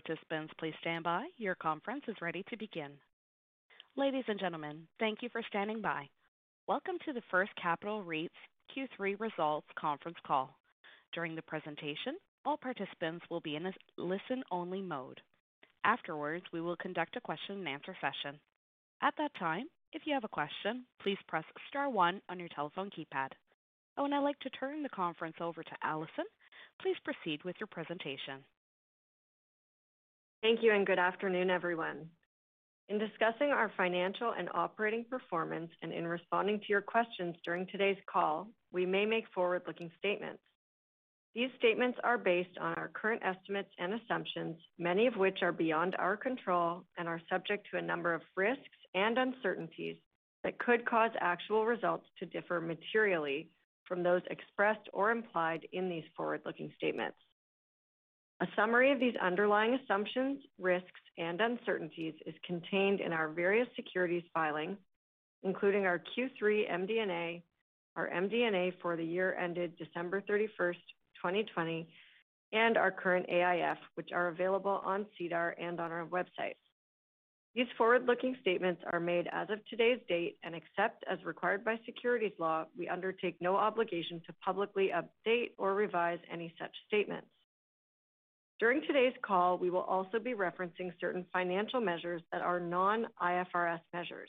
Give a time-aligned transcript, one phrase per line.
[0.00, 1.26] Participants, please stand by.
[1.36, 2.92] Your conference is ready to begin.
[3.96, 6.08] Ladies and gentlemen, thank you for standing by.
[6.66, 8.32] Welcome to the First Capital REIT's
[8.74, 10.56] Q3 results conference call.
[11.12, 15.20] During the presentation, all participants will be in a listen-only mode.
[15.84, 18.38] Afterwards, we will conduct a question-and-answer session.
[19.02, 22.90] At that time, if you have a question, please press star one on your telephone
[22.90, 23.30] keypad.
[23.98, 26.24] I would now like to turn the conference over to Alison.
[26.80, 28.44] Please proceed with your presentation.
[30.42, 32.08] Thank you, and good afternoon, everyone.
[32.88, 37.98] In discussing our financial and operating performance and in responding to your questions during today's
[38.10, 40.40] call, we may make forward-looking statements.
[41.34, 45.94] These statements are based on our current estimates and assumptions, many of which are beyond
[45.96, 49.98] our control and are subject to a number of risks and uncertainties
[50.42, 53.50] that could cause actual results to differ materially
[53.84, 57.18] from those expressed or implied in these forward-looking statements.
[58.42, 64.22] A summary of these underlying assumptions, risks, and uncertainties is contained in our various securities
[64.32, 64.78] filings,
[65.42, 67.42] including our Q3 MD&A,
[67.96, 70.76] our MD&A for the year ended December 31st,
[71.22, 71.86] 2020,
[72.54, 76.56] and our current AIF, which are available on SEDAR and on our website.
[77.54, 82.32] These forward-looking statements are made as of today's date, and except as required by securities
[82.38, 87.26] law, we undertake no obligation to publicly update or revise any such statements.
[88.60, 94.28] During today's call, we will also be referencing certain financial measures that are non-IFRS measures.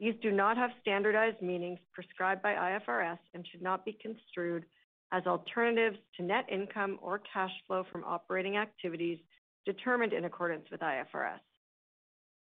[0.00, 4.64] These do not have standardized meanings prescribed by IFRS and should not be construed
[5.12, 9.18] as alternatives to net income or cash flow from operating activities
[9.64, 11.38] determined in accordance with IFRS.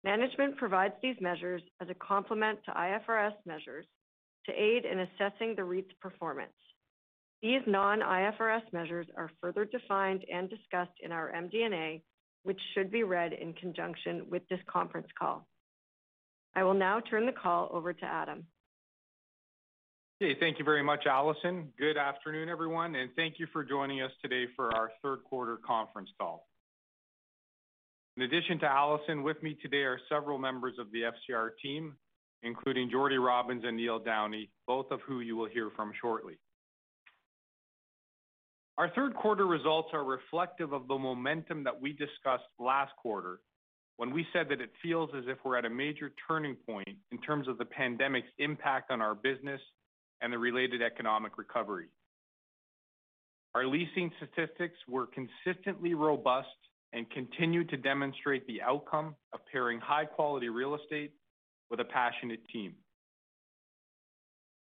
[0.04, 3.87] Management provides these measures as a complement to IFRS measures
[4.47, 6.53] to aid in assessing the REIT's performance.
[7.44, 12.00] These non-IFRS measures are further defined and discussed in our MD&A,
[12.43, 15.47] which should be read in conjunction with this conference call.
[16.54, 18.47] I will now turn the call over to Adam.
[20.22, 20.41] Okay.
[20.41, 21.69] Thank you very much, Alison.
[21.78, 26.09] Good afternoon, everyone, and thank you for joining us today for our third quarter conference
[26.19, 26.49] call.
[28.16, 31.94] In addition to Alison, with me today are several members of the FCR team,
[32.43, 36.38] including Jordie Robins and Neil Downey, both of who you will hear from shortly.
[38.77, 43.41] Our third quarter results are reflective of the momentum that we discussed last quarter
[43.97, 47.19] when we said that it feels as if we're at a major turning point in
[47.21, 49.61] terms of the pandemic's impact on our business
[50.21, 51.87] and the related economic recovery.
[53.55, 56.49] Our leasing statistics were consistently robust
[56.93, 61.13] and continued to demonstrate the outcome of pairing high-quality real estate
[61.71, 62.75] with a passionate team.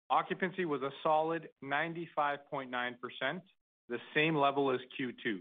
[0.09, 3.41] Occupancy was a solid 95.9%,
[3.89, 5.39] the same level as Q2.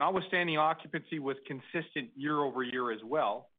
[0.00, 3.50] Notwithstanding occupancy was consistent year-over-year as well,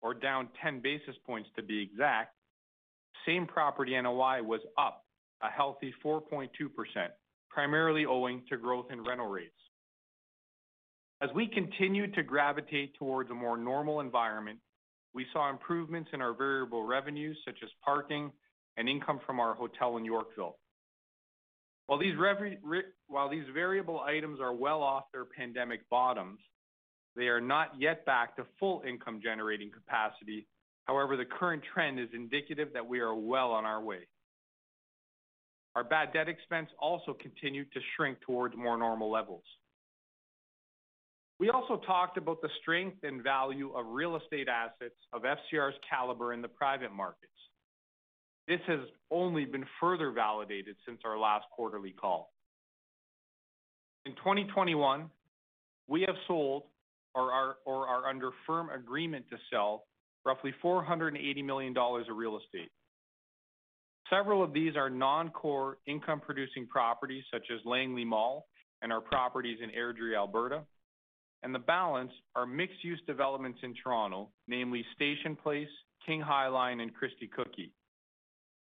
[0.00, 2.34] or down 10 basis points to be exact,
[3.26, 5.04] same property NOI was up
[5.42, 6.48] a healthy 4.2%,
[7.50, 9.52] primarily owing to growth in rental rates.
[11.20, 14.58] As we continued to gravitate towards a more normal environment,
[15.14, 18.30] we saw improvements in our variable revenues, such as parking
[18.76, 20.56] and income from our hotel in Yorkville.
[21.88, 22.14] While these
[23.54, 26.38] variable items are well off their pandemic bottoms,
[27.16, 30.46] they are not yet back to full income-generating capacity.
[30.84, 34.06] However, the current trend is indicative that we are well on our way.
[35.74, 39.44] Our bad debt expense also continued to shrink towards more normal levels.
[41.40, 46.34] We also talked about the strength and value of real estate assets of FCR's caliber
[46.34, 47.32] in the private markets.
[48.48, 48.80] This has
[49.10, 52.32] only been further validated since our last quarterly call.
[54.06, 55.10] In 2021,
[55.86, 56.62] we have sold
[57.14, 57.30] or
[57.66, 59.84] are under firm agreement to sell
[60.24, 62.70] roughly 480 million dollars of real estate.
[64.08, 68.46] Several of these are non-core income-producing properties, such as Langley Mall
[68.80, 70.62] and our properties in Airdrie, Alberta.
[71.42, 75.68] And the balance are mixed-use developments in Toronto, namely Station Place,
[76.06, 77.72] King High Line, and Christie Cookie.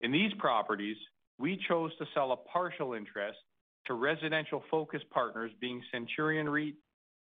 [0.01, 0.97] In these properties,
[1.37, 3.37] we chose to sell a partial interest
[3.85, 6.75] to residential-focused partners being Centurion REIT,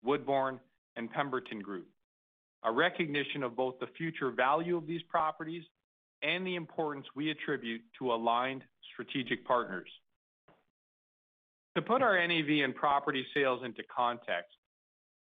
[0.03, 0.61] Woodbourne,
[0.97, 1.89] and Pemberton Group,
[2.65, 5.63] a recognition of both the future value of these properties
[6.23, 8.63] and the importance we attribute to aligned
[8.93, 9.89] strategic partners.
[11.77, 14.57] To put our NAV and property sales into context,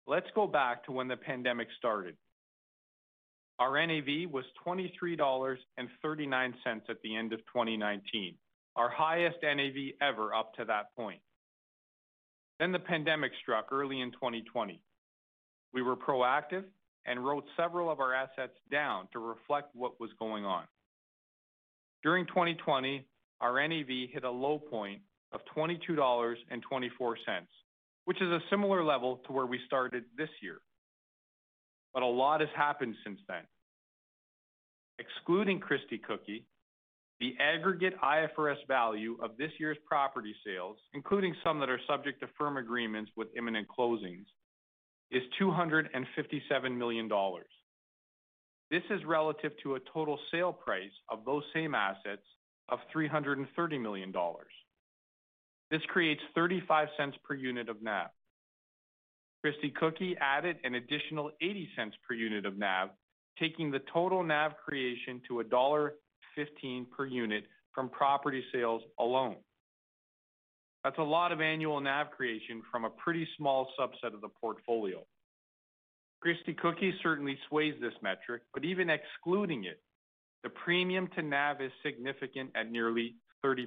[0.07, 2.17] let's go back to when the pandemic started.
[3.61, 8.35] Our NAV was 23.39 dollars at the end of 2019,
[8.75, 11.21] our highest NAV ever up to that point.
[12.59, 14.81] Then the pandemic struck early in 2020.
[15.75, 16.65] We were proactive
[17.05, 20.65] and wrote several of our assets down to reflect what was going on.
[22.03, 23.07] During 2020,
[23.43, 25.03] our NAV hit a low point
[25.33, 26.39] of 22.24 dollars,
[28.07, 30.61] which is a similar level to where we started this year.
[31.93, 33.43] But a lot has happened since then.
[34.99, 36.45] Excluding Christie Cookie,
[37.21, 42.29] the aggregate IFRS value of this year's property sales, including some that are subject to
[42.39, 44.25] firm agreements with imminent closings,
[45.11, 47.51] is 257 million dollars.
[48.71, 52.23] This is relative to a total sale price of those same assets
[52.69, 54.53] of 330 million dollars.
[55.71, 56.89] This creates 0.35
[57.23, 58.09] per unit of NAV.
[59.43, 62.91] Christie Cookie added an additional $0.80 per unit of NAV,
[63.39, 67.45] taking the total NAV creation to 1.15 per unit
[67.75, 69.37] from property sales alone.
[70.85, 75.05] That's a lot of annual NAV creation from a pretty small subset of the portfolio.
[76.21, 79.81] Christie Cookie certainly sways this metric, but even excluding it,
[80.43, 83.67] the premium to NAV is significant at nearly 30%.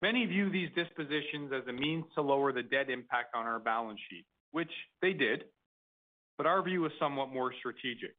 [0.00, 3.98] Many view these dispositions as a means to lower the debt impact on our balance
[4.08, 4.70] sheet, which
[5.02, 5.44] they did,
[6.36, 8.14] but our view is somewhat more strategic.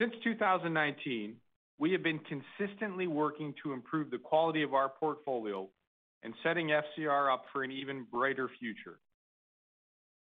[0.00, 1.36] Since 2019,
[1.78, 5.68] we have been consistently working to improve the quality of our portfolio
[6.22, 8.98] and setting FCR up for an even brighter future.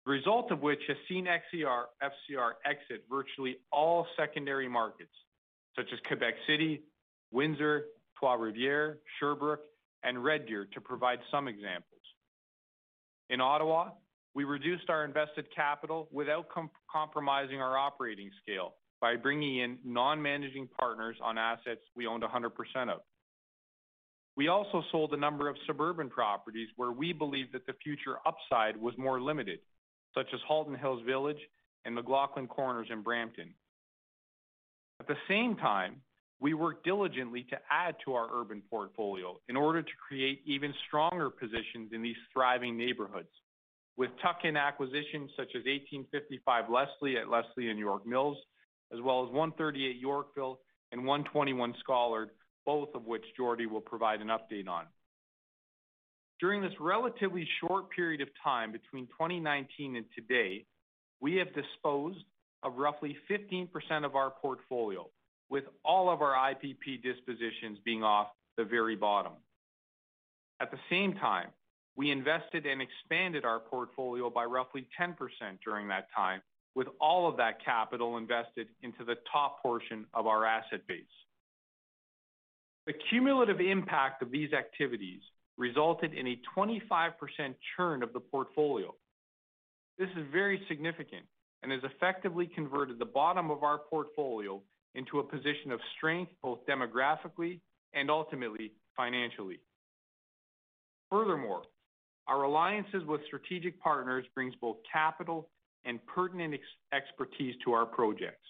[0.06, 5.12] The result of which has seen FCR exit virtually all secondary markets,
[5.76, 6.82] such as Quebec City,
[7.30, 7.84] Windsor,
[8.18, 9.64] Trois-Rivières, Sherbrooke,
[10.02, 11.84] and Red Deer, to provide some examples.
[13.30, 13.90] In Ottawa,
[14.34, 16.46] we reduced our invested capital without
[16.90, 22.50] compromising our operating scale by bringing in non-managing partners on assets we owned 100%
[22.88, 23.00] of.
[24.36, 28.76] We also sold a number of suburban properties where we believed that the future upside
[28.76, 29.58] was more limited,
[30.14, 31.40] such as Halton Hills Village
[31.84, 33.52] and McLaughlin Corners in Brampton.
[35.00, 35.96] At the same time,
[36.40, 41.30] we worked diligently to add to our urban portfolio in order to create even stronger
[41.30, 43.28] positions in these thriving neighborhoods,
[43.96, 48.38] with tuck-in acquisitions such as 1855 Leslie at Leslie and York Mills,
[48.92, 50.60] as well as 138 Yorkville
[50.92, 52.28] and 121 Scollard,
[52.64, 54.84] both of which Jordie will provide an update on.
[56.40, 60.64] During this relatively short period of time between 2019 and today,
[61.20, 62.24] we have disposed
[62.62, 63.68] of roughly 15%
[64.04, 65.08] of our portfolio,
[65.50, 69.32] with all of our IPP dispositions being off the very bottom.
[70.60, 71.48] At the same time,
[71.96, 75.16] we invested and expanded our portfolio by roughly 10%
[75.64, 76.40] during that time,
[76.74, 81.04] with all of that capital invested into the top portion of our asset base.
[82.86, 85.20] The cumulative impact of these activities
[85.56, 87.12] resulted in a 25%
[87.76, 88.94] churn of the portfolio.
[89.98, 91.26] This is very significant
[91.62, 94.62] and has effectively converted the bottom of our portfolio
[94.98, 97.60] into a position of strength, both demographically
[97.94, 99.60] and ultimately financially.
[101.10, 101.62] Furthermore,
[102.26, 105.48] our alliances with strategic partners brings both capital
[105.84, 106.54] and pertinent
[106.92, 108.44] expertise to our projects.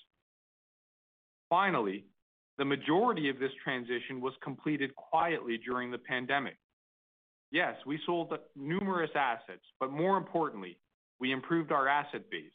[1.49, 2.05] Finally,
[2.57, 6.57] the majority of this transition was completed quietly during the pandemic.
[7.53, 10.79] Yes, we sold numerous assets, but more importantly,
[11.21, 12.51] we improved our asset base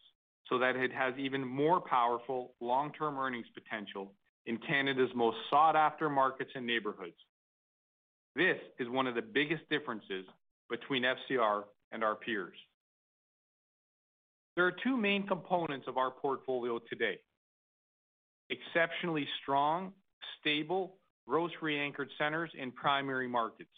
[0.50, 4.14] so that it has even more powerful long-term earnings potential
[4.46, 7.16] in Canada's most sought-after markets and neighborhoods.
[8.36, 10.26] This is one of the biggest differences
[10.70, 12.58] between FCR and our peers.
[14.56, 17.20] There are two main components of our portfolio today:
[18.50, 19.94] exceptionally strong,
[20.40, 20.98] stable,
[21.28, 23.70] grocery-anchored centers in primary markets.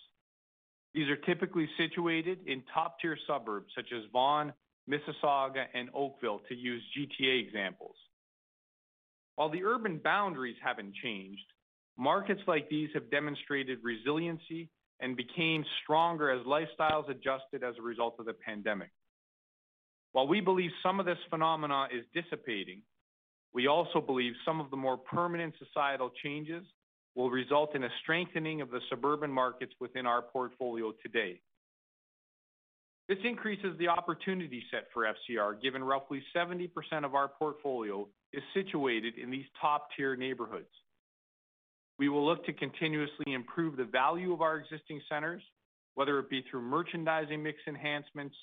[0.93, 4.53] These are typically situated in top-tier suburbs such as Vaughan,
[4.89, 7.95] Mississauga, and Oakville, to use GTA examples.
[9.35, 11.45] While the urban boundaries haven't changed,
[11.97, 18.15] markets like these have demonstrated resiliency and became stronger as lifestyles adjusted as a result
[18.19, 18.91] of the pandemic.
[20.13, 22.81] While we believe some of this phenomena is dissipating,
[23.53, 26.63] we also believe some of the more permanent societal changes
[27.15, 31.41] will result in a strengthening of the suburban markets within our portfolio today.
[33.07, 36.69] This increases the opportunity set for FCR, given roughly 70%
[37.03, 40.69] of our portfolio is situated in these top-tier neighborhoods.
[41.99, 45.43] We will look to continuously improve the value of our existing centers,
[45.93, 48.35] whether it be through merchandising mix enhancements,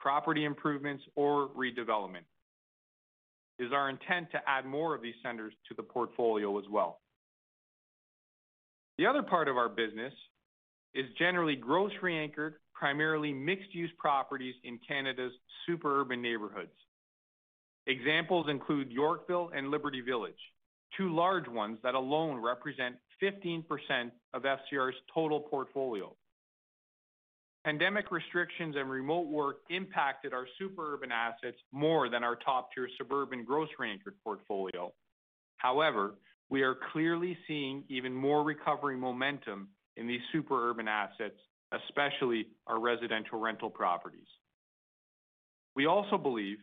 [0.00, 2.26] property improvements, or redevelopment.
[3.58, 7.00] It is our intent to add more of these centers to the portfolio as well.
[8.98, 10.12] The other part of our business
[10.94, 15.32] is generally grocery-anchored, primarily mixed-use properties in Canada's
[15.66, 16.72] super urban neighborhoods.
[17.86, 20.34] Examples include Yorkville and Liberty Village,
[20.96, 23.64] two large ones that alone represent 15%
[24.34, 26.14] of FCR's total portfolio.
[27.64, 33.44] Pandemic restrictions and remote work impacted our super urban assets more than our top-tier suburban
[33.44, 34.90] grocery-anchored portfolio.
[35.58, 36.14] However,
[36.48, 39.68] we are clearly seeing even more recovery momentum
[40.00, 41.36] in these super urban assets,
[41.72, 44.26] especially our residential rental properties.
[45.76, 46.56] We also believe,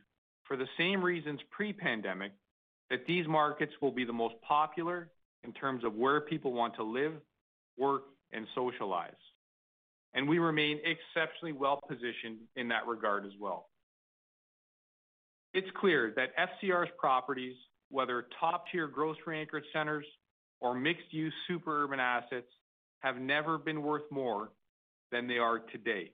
[0.45, 2.31] for the same reasons pre-pandemic,
[2.89, 5.11] that these markets will be the most popular
[5.43, 7.13] in terms of where people want to live,
[7.77, 8.03] work,
[8.33, 9.13] and socialize.
[10.15, 13.69] And we remain exceptionally well-positioned in that regard as well.
[15.53, 17.55] It's clear that FCR's properties,
[17.89, 20.05] whether top-tier grocery-anchored centers
[20.59, 22.47] or mixed-use super urban assets,
[22.99, 24.51] have never been worth more
[25.11, 26.11] than they are today.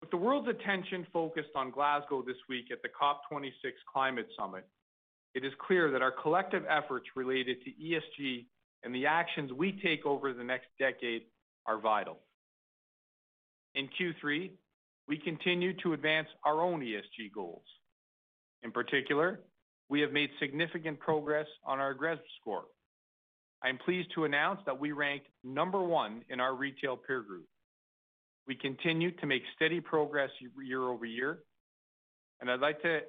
[0.00, 3.52] With the world's attention focused on Glasgow this week at the COP26
[3.92, 4.66] Climate Summit,
[5.34, 8.46] it is clear that our collective efforts related to ESG
[8.82, 11.22] and the actions we take over the next decade
[11.66, 12.18] are vital.
[13.74, 14.50] In Q3,
[15.08, 17.64] we continued to advance our own ESG goals.
[18.62, 19.40] In particular,
[19.88, 22.64] we have made significant progress on our GRESB score.
[23.64, 27.46] I am pleased to announce that we ranked number one in our retail peer group.
[28.46, 31.38] We continue to make steady progress year-over-year,
[32.40, 33.00] and I'd like to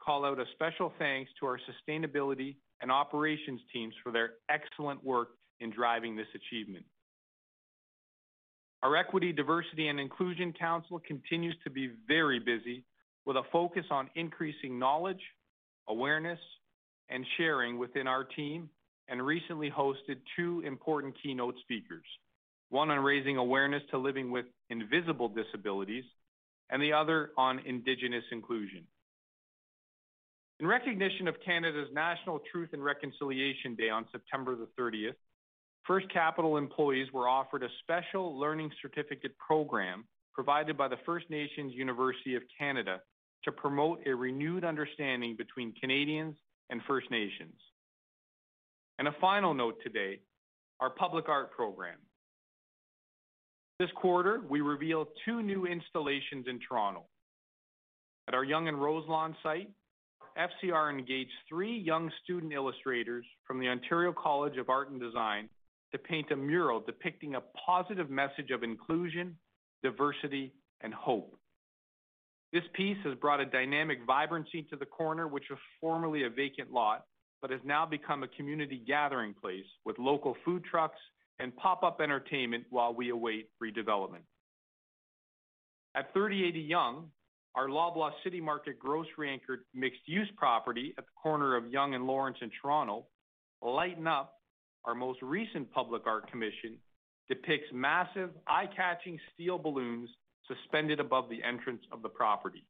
[0.00, 5.30] call out a special thanks to our sustainability and operations teams for their excellent work
[5.60, 6.84] in driving this achievement.
[8.84, 12.84] Our Equity, Diversity, and Inclusion Council continues to be very busy
[13.24, 15.22] with a focus on increasing knowledge,
[15.88, 16.40] awareness,
[17.08, 18.68] and sharing within our team,
[19.08, 22.04] and recently hosted two important keynote speakers,
[22.70, 26.04] one on raising awareness to living with invisible disabilities,
[26.70, 28.84] and the other on Indigenous inclusion.
[30.60, 35.16] In recognition of Canada's National Truth and Reconciliation Day on September the 30th,
[35.86, 41.72] First Capital employees were offered a special learning certificate program provided by the First Nations
[41.74, 43.00] University of Canada
[43.44, 46.36] to promote a renewed understanding between Canadians
[46.70, 47.54] and First Nations.
[49.02, 50.20] And a final note today,
[50.78, 51.98] our public art program.
[53.80, 57.06] This quarter, we revealed two new installations in Toronto.
[58.28, 59.70] At our Yonge and Roselawn site,
[60.38, 65.48] FCR engaged three young student illustrators from the Ontario College of Art and Design
[65.90, 69.36] to paint a mural depicting a positive message of inclusion,
[69.82, 71.36] diversity, and hope.
[72.52, 76.70] This piece has brought a dynamic vibrancy to the corner, which was formerly a vacant
[76.70, 77.06] lot,
[77.42, 80.98] but has now become a community gathering place with local food trucks
[81.40, 84.22] and pop-up entertainment while we await redevelopment.
[85.94, 87.04] At 3080 Yonge,
[87.54, 92.50] our Loblaw City Market grocery-anchored mixed-use property at the corner of Yonge and Lawrence in
[92.62, 93.06] Toronto,
[93.60, 94.34] Lighten Up,
[94.84, 96.78] our most recent public art commission,
[97.28, 100.08] depicts massive, eye-catching steel balloons
[100.46, 102.64] suspended above the entrance of the property.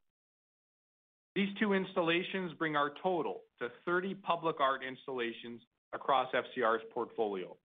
[1.35, 5.63] These two installations bring our total to 30 public art installations
[5.95, 7.57] across FCR's portfolio.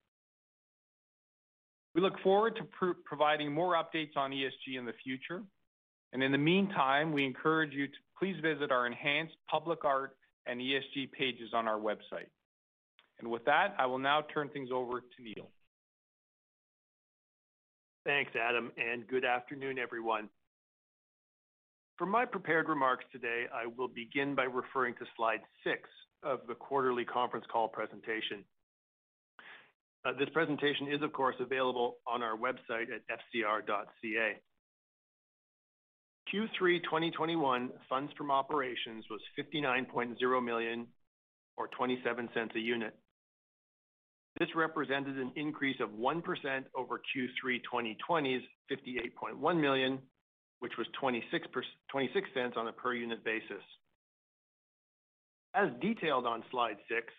[1.94, 5.42] We look forward to providing more updates on ESG in the future.
[6.14, 10.62] And in the meantime, we encourage you to please visit our enhanced public art and
[10.62, 12.30] ESG pages on our website.
[13.20, 15.50] And With that, I will now turn things over to Neil.
[18.06, 20.30] Thanks, Adam, and good afternoon, everyone.
[21.98, 25.90] For my prepared remarks today, I will begin by referring to slide six
[26.22, 28.44] of the quarterly conference call presentation.
[30.06, 34.40] Uh, this presentation is, of course, available on our website at fcr.ca.
[36.34, 40.86] Q3 2021 funds from operations was 59.0 million
[41.56, 42.94] or 0.27 a unit.
[44.40, 46.22] This represented an increase of 1%
[46.76, 50.00] over Q3 2020's 58.1 million,
[50.60, 53.64] which was 0.26 on a per unit basis.
[55.54, 57.14] As detailed on slide six,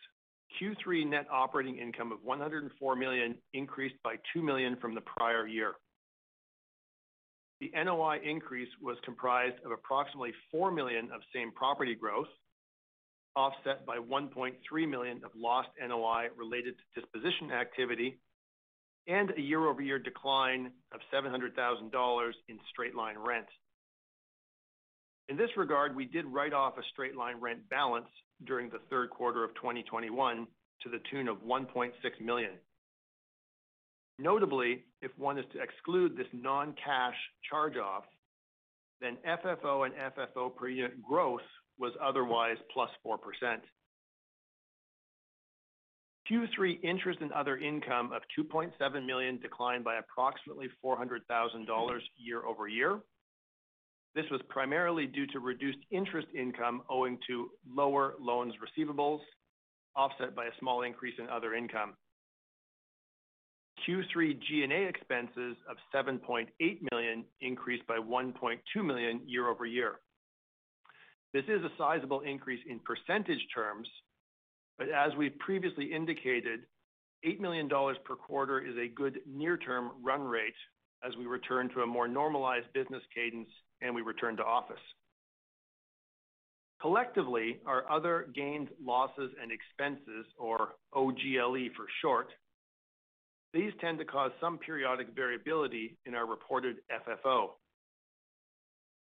[0.61, 5.75] Q3 net operating income of 104 million increased by 2 million from the prior year.
[7.61, 12.29] The NOI increase was comprised of approximately 4 million of same-property growth,
[13.35, 14.55] offset by 1.3
[14.89, 18.19] million of lost NOI related to disposition activity
[19.09, 23.47] and a year-over-year decline of 700,000 dollars in straight-line rent.
[25.29, 28.09] In this regard, we did write off a straight-line rent balance
[28.47, 30.47] during the third quarter of 2021
[30.83, 31.91] to the tune of $1.6
[32.23, 32.53] million.
[34.19, 37.15] Notably, if one is to exclude this non-cash
[37.49, 38.05] charge-off,
[39.01, 41.41] then FFO and FFO per unit growth
[41.79, 42.87] was otherwise +4%.
[46.31, 53.01] Q3 interest and other income of 2.7 million declined by approximately 400,000 dollars year-over-year.
[54.15, 59.21] This was primarily due to reduced interest income owing to lower loans receivables,
[59.97, 61.95] offset by a small increase in other income.
[63.87, 66.47] Q3 G&A expenses of 7.8
[66.91, 70.01] million increased by 1.2 million year-over-year.
[71.33, 73.89] This is a sizable increase in percentage terms,
[74.79, 76.61] but as we've previously indicated,
[77.25, 80.55] 8 million dollars per quarter is a good near-term run rate
[81.05, 83.49] as we return to a more normalized business cadence
[83.83, 84.81] and we return to office.
[86.81, 92.29] Collectively, our other gains, losses, and expenses, or OGLE for short,
[93.53, 97.51] these tend to cause some periodic variability in our reported FFO.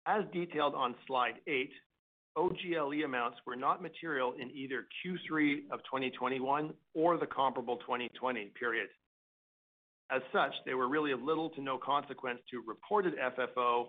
[0.07, 1.71] As detailed on slide eight,
[2.37, 8.87] OGLE amounts were not material in either Q3 of 2021 or the comparable 2020 period.
[10.09, 13.87] As such, they were really of little to no consequence to reported FFO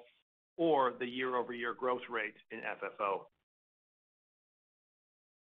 [0.56, 3.22] or the year-over-year growth rate in FFO.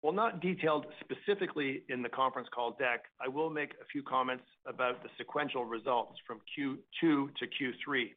[0.01, 4.45] While not detailed specifically in the conference call deck, I will make a few comments
[4.65, 8.09] about the sequential results from Q2 to Q3.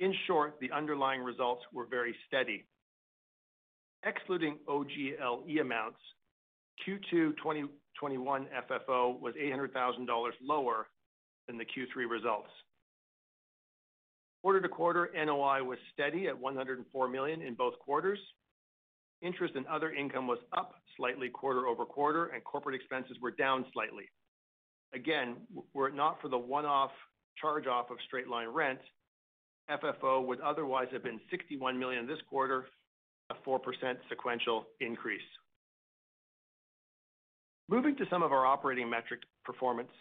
[0.00, 2.64] In short, the underlying results were very steady.
[4.04, 5.98] Excluding OGLE amounts,
[6.86, 10.88] Q2 2021 FFO was 800,000 dollars lower
[11.46, 12.48] than the Q3 results.
[14.42, 18.18] Quarter-to-quarter, NOI was steady at $104 million in both quarters.
[19.22, 24.10] Interest and other income was up slightly quarter-over-quarter, and corporate expenses were down slightly.
[24.94, 25.36] Again,
[25.74, 26.90] were it not for the one-off
[27.40, 28.80] charge-off of straight-line rent,
[29.70, 32.66] FFO would otherwise have been $61 million this quarter,
[33.32, 33.58] a 4%
[34.08, 35.20] sequential increase.
[37.68, 39.92] Moving to some of our operating metric performance,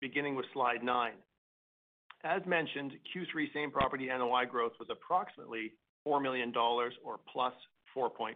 [0.00, 1.14] beginning with slide nine.
[2.24, 5.72] As mentioned, Q3 same-property NOI growth was approximately
[6.04, 8.34] 4 million dollars or +4.2%.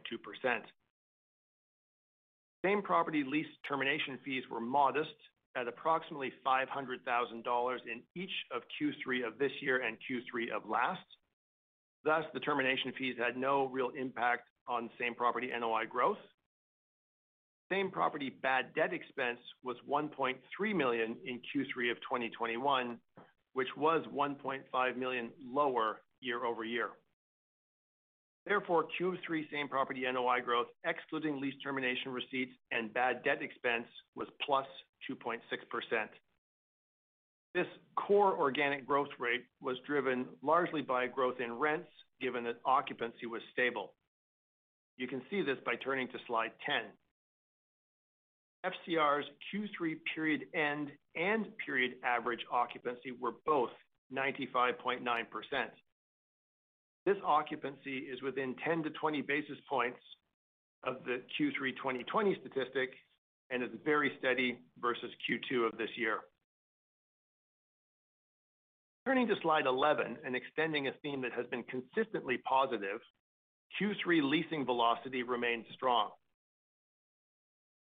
[2.65, 5.15] Same-property lease termination fees were modest
[5.57, 11.01] at approximately 500,000 dollars in each of Q3 of this year and Q3 of last.
[12.05, 16.19] Thus, the termination fees had no real impact on same-property NOI growth.
[17.71, 20.35] Same-property bad debt expense was 1.3
[20.75, 22.99] million in Q3 of 2021,
[23.53, 26.91] which was 1.5 million lower year-over-year.
[28.47, 33.87] Therefore, Q3 same-property NOI growth, excluding lease termination receipts and bad debt expense,
[34.17, 35.41] was +2.6%.
[37.55, 41.89] This core organic growth rate was driven largely by growth in rents,
[42.21, 43.95] given that occupancy was stable.
[44.97, 46.83] You can see this by turning to slide 10.
[48.65, 53.71] FCR's Q3 period end and period average occupancy were both
[54.13, 55.01] 95.9%.
[57.07, 59.99] This occupancy is within 10-20 basis points
[60.85, 62.91] of the Q3 2020 statistic
[63.51, 66.21] and is very steady versus Q2 of this year.
[69.07, 73.01] Turning to slide 11 and extending a theme that has been consistently positive,
[73.81, 76.11] Q3 leasing velocity remained strong.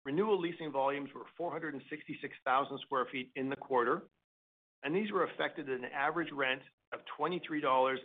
[0.05, 4.03] Renewal leasing volumes were 466,000 sq ft in the quarter,
[4.85, 6.61] and these were effected at an average rent
[6.93, 7.99] of 23.16 dollars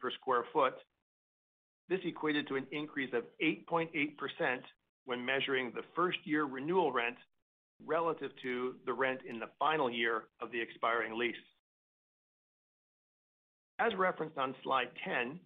[0.00, 0.72] per sq ft.
[1.88, 4.60] This equated to an increase of 8.8%
[5.06, 7.16] when measuring the first-year renewal rent
[7.84, 11.34] relative to the rent in the final year of the expiring lease.
[13.80, 15.40] As referenced on slide 10,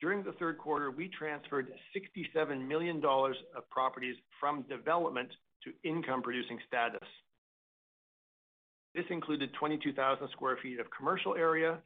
[0.00, 5.30] during the third quarter, we transferred 67 million dollars of properties from development
[5.62, 7.08] to income-producing status.
[8.96, 11.78] This included 22,000 sq ft of commercial area,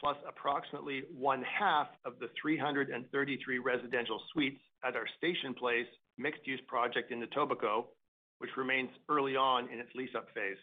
[0.00, 7.22] plus approximately one-half of the 333 residential suites at our Station Place mixed-use project in
[7.22, 7.84] Etobicoke,
[8.38, 10.56] which remains early on in its lease-up phase.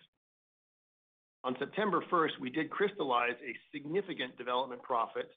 [1.43, 5.29] On September 1st, we did crystallize a significant development profit,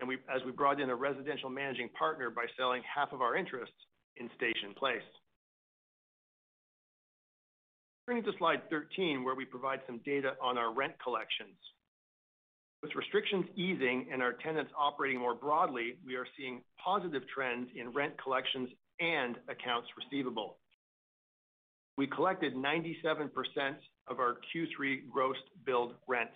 [0.00, 3.72] as we brought in a residential managing partner by selling half of our interest
[4.16, 5.02] in Station Place.
[8.08, 11.56] Turning to slide 13, where we provide some data on our rent collections.
[12.82, 17.92] With restrictions easing and our tenants operating more broadly, we are seeing positive trends in
[17.92, 20.56] rent collections and accounts receivable.
[21.96, 23.28] We collected 97%
[24.08, 26.30] of our Q3 gross billed rent.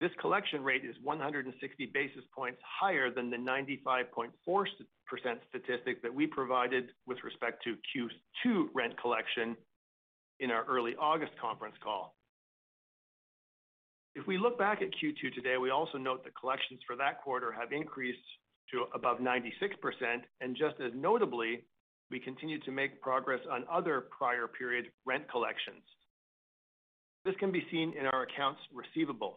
[0.00, 4.28] This collection rate is 160 basis points higher than the 95.4%
[5.48, 9.56] statistic that we provided with respect to Q2 rent collection
[10.40, 12.14] in our early August conference call.
[14.14, 17.50] If we look back at Q2 today, we also note that collections for that quarter
[17.50, 18.18] have increased
[18.72, 19.42] to above 96%,
[20.40, 21.64] and just as notably,
[22.14, 25.82] we continue to make progress on other prior period rent collections.
[27.24, 29.34] This can be seen in our accounts receivable.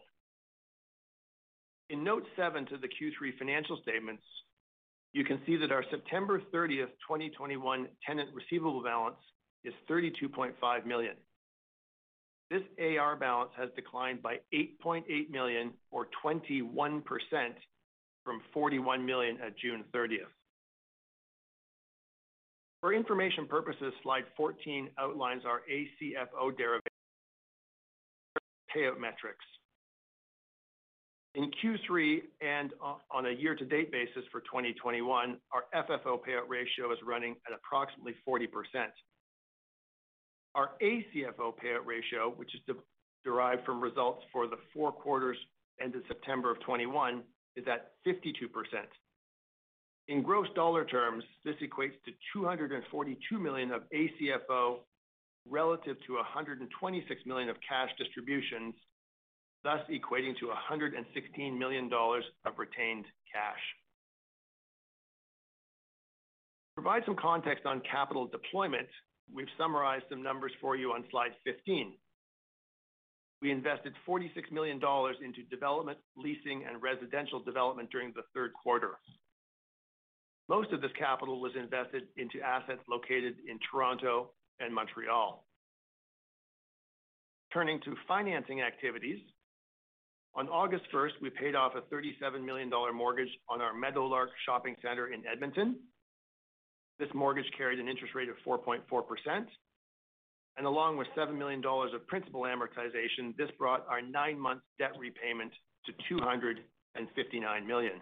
[1.90, 4.22] In note seven to the Q3 financial statements,
[5.12, 9.18] you can see that our September 30th, 2021 tenant receivable balance
[9.64, 11.14] is 32.5 million.
[12.48, 17.02] This AR balance has declined by 8.8 million or 21%
[18.22, 20.30] from 41 million at June 30th.
[22.80, 26.82] For information purposes, slide 14 outlines our ACFO derivation
[28.74, 29.44] payout metrics.
[31.34, 32.72] In Q3 and
[33.10, 38.46] on a year-to-date basis for 2021, our FFO payout ratio is running at approximately 40%.
[40.54, 42.60] Our ACFO payout ratio, which is
[43.24, 45.36] derived from results for the four quarters
[45.80, 47.22] ended September 2021,
[47.56, 48.32] is at 52%.
[50.08, 54.78] In gross dollar terms, this equates to 242 million of ACFO
[55.46, 58.74] relative to 126 million of cash distributions,
[59.64, 63.60] thus equating to 116 million dollars of retained cash.
[66.76, 68.88] To provide some context on capital deployment,
[69.34, 71.92] we've summarized some numbers for you on slide 15.
[73.42, 78.96] We invested 46 million dollars into development, leasing, and residential development during the third quarter.
[80.48, 84.30] Most of this capital was invested into assets located in Toronto
[84.60, 85.44] and Montreal.
[87.52, 89.18] Turning to financing activities.
[90.34, 94.76] On August 1st, we paid off a 37 million dollar mortgage on our Meadowlark Shopping
[94.82, 95.76] Centre in Edmonton.
[96.98, 98.80] This mortgage carried an interest rate of 4.4%,
[100.56, 105.52] and along with 7 million dollars of principal amortization, this brought our nine-month debt repayment
[105.86, 108.00] to 259 million.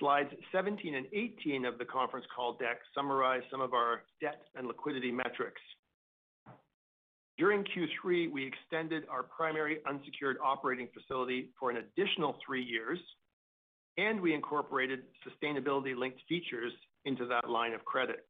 [0.00, 4.66] Slides 17 and 18 of the conference call deck summarize some of our debt and
[4.66, 5.60] liquidity metrics.
[7.36, 12.98] During Q3, we extended our primary unsecured operating facility for an additional three years,
[13.98, 16.72] and we incorporated sustainability-linked features
[17.04, 18.26] into that line of credit.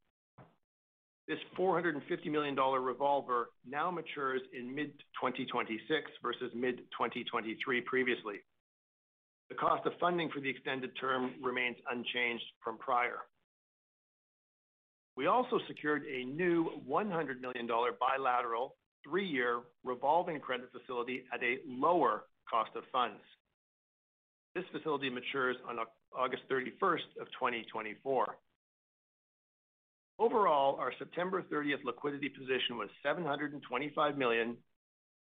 [1.29, 5.79] This 450 million dollar revolver now matures in mid-2026
[6.23, 8.37] versus mid-2023 previously.
[9.51, 13.19] The cost of funding for the extended term remains unchanged from prior.
[15.17, 21.59] We also secured a new 100 million dollar bilateral three-year revolving credit facility at a
[21.67, 23.21] lower cost of funds.
[24.55, 25.79] This facility matures on
[26.17, 28.37] August 31st, of 2024.
[30.19, 34.57] Overall, our September 30th liquidity position was 725 million,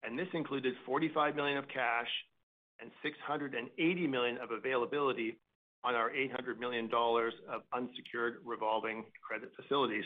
[0.04, 2.08] and this included 45 million of cash
[2.82, 5.38] and 680 million of availability
[5.84, 10.06] on our 800 million dollars of unsecured revolving credit facilities.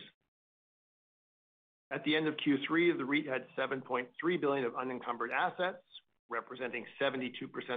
[1.92, 4.08] At the end of Q3, the REIT had 7.3
[4.42, 5.84] billion of unencumbered assets,
[6.30, 7.32] representing 72%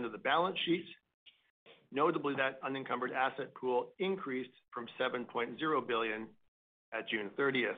[0.05, 0.87] of the balance sheet.
[1.93, 6.27] Notably, that unencumbered asset pool increased from 7.0 billion
[6.93, 7.77] at June 30th.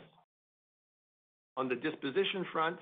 [1.57, 2.79] On the disposition front,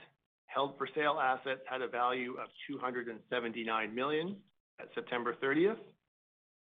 [0.57, 4.35] held for sale assets had a value of 279 million
[4.81, 5.77] at September 30th.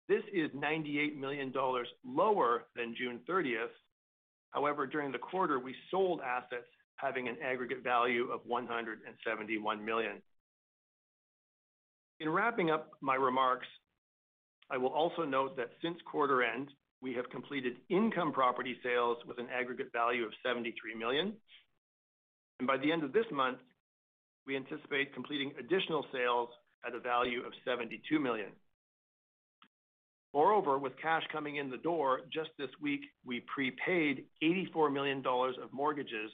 [0.06, 3.72] This is 98 million dollars lower than June 30th.
[4.50, 10.20] However, during the quarter, we sold assets having an aggregate value of 171 million.
[12.18, 13.68] In wrapping up my remarks,
[14.70, 16.68] I will also note that since quarter end,
[17.00, 21.32] we have completed income property sales with an aggregate value of 73 million.
[22.66, 23.56] By the end of this month,
[24.46, 26.48] we anticipate completing additional sales
[26.86, 28.50] at a value of 72 million.
[30.32, 35.56] Moreover, with cash coming in the door, just this week, we prepaid 84 million dollars
[35.62, 36.30] of mortgages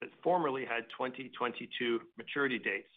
[0.00, 2.88] that formerly had 2022 maturity dates.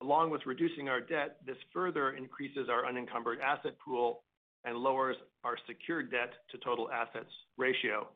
[0.00, 4.22] Along with reducing our debt, this further increases our unencumbered asset pool
[4.64, 8.08] and lowers our secured debt to total assets ratio.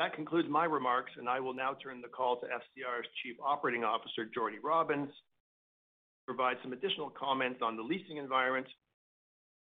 [0.00, 3.84] That concludes my remarks, and I will now turn the call to FCR's Chief Operating
[3.84, 8.66] Officer, Jordie Robins, to provide some additional comments on the leasing environment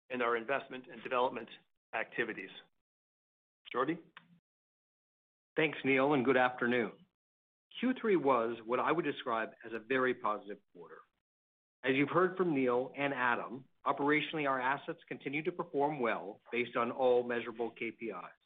[0.10, 1.48] and our investment and development
[1.94, 2.50] activities.
[3.72, 4.00] Jordie?
[5.56, 6.90] Thanks, Neil, and good afternoon.
[7.84, 10.98] Q3 was what I would describe as a very positive quarter.
[11.88, 16.76] As you've heard from Neil and Adam, operationally, our assets continue to perform well based
[16.76, 18.40] on all measurable KPIs.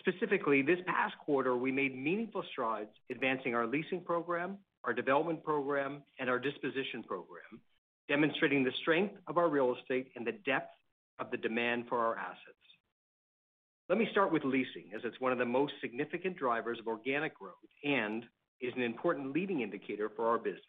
[0.00, 6.02] Specifically, this past quarter, we made meaningful strides advancing our leasing program, our development program,
[6.18, 7.60] and our disposition program,
[8.08, 10.74] demonstrating the strength of our real estate and the depth
[11.18, 12.40] of the demand for our assets.
[13.90, 17.38] Let me start with leasing, as it's one of the most significant drivers of organic
[17.38, 18.24] growth and
[18.60, 20.62] is an important leading indicator for our business.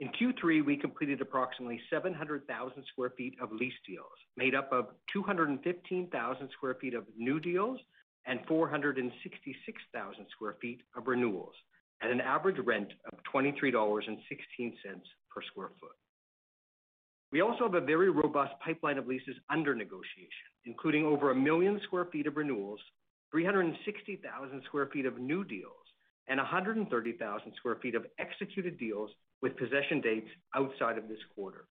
[0.00, 6.48] In Q3, we completed approximately 700,000 sq ft of lease deals, made up of 215,000
[6.48, 7.78] sq ft of new deals
[8.26, 11.54] and 466,000 sq ft of renewals
[12.02, 15.94] at an average rent of 23.16 dollars per sq ft.
[17.30, 21.80] We also have a very robust pipeline of leases under negotiation, including over 1 million
[21.84, 22.80] sq ft of renewals,
[23.30, 25.86] 360,000 sq ft of new deals,
[26.26, 29.10] and 130,000 sq ft of executed deals
[29.44, 31.66] with possession dates outside of this quarter.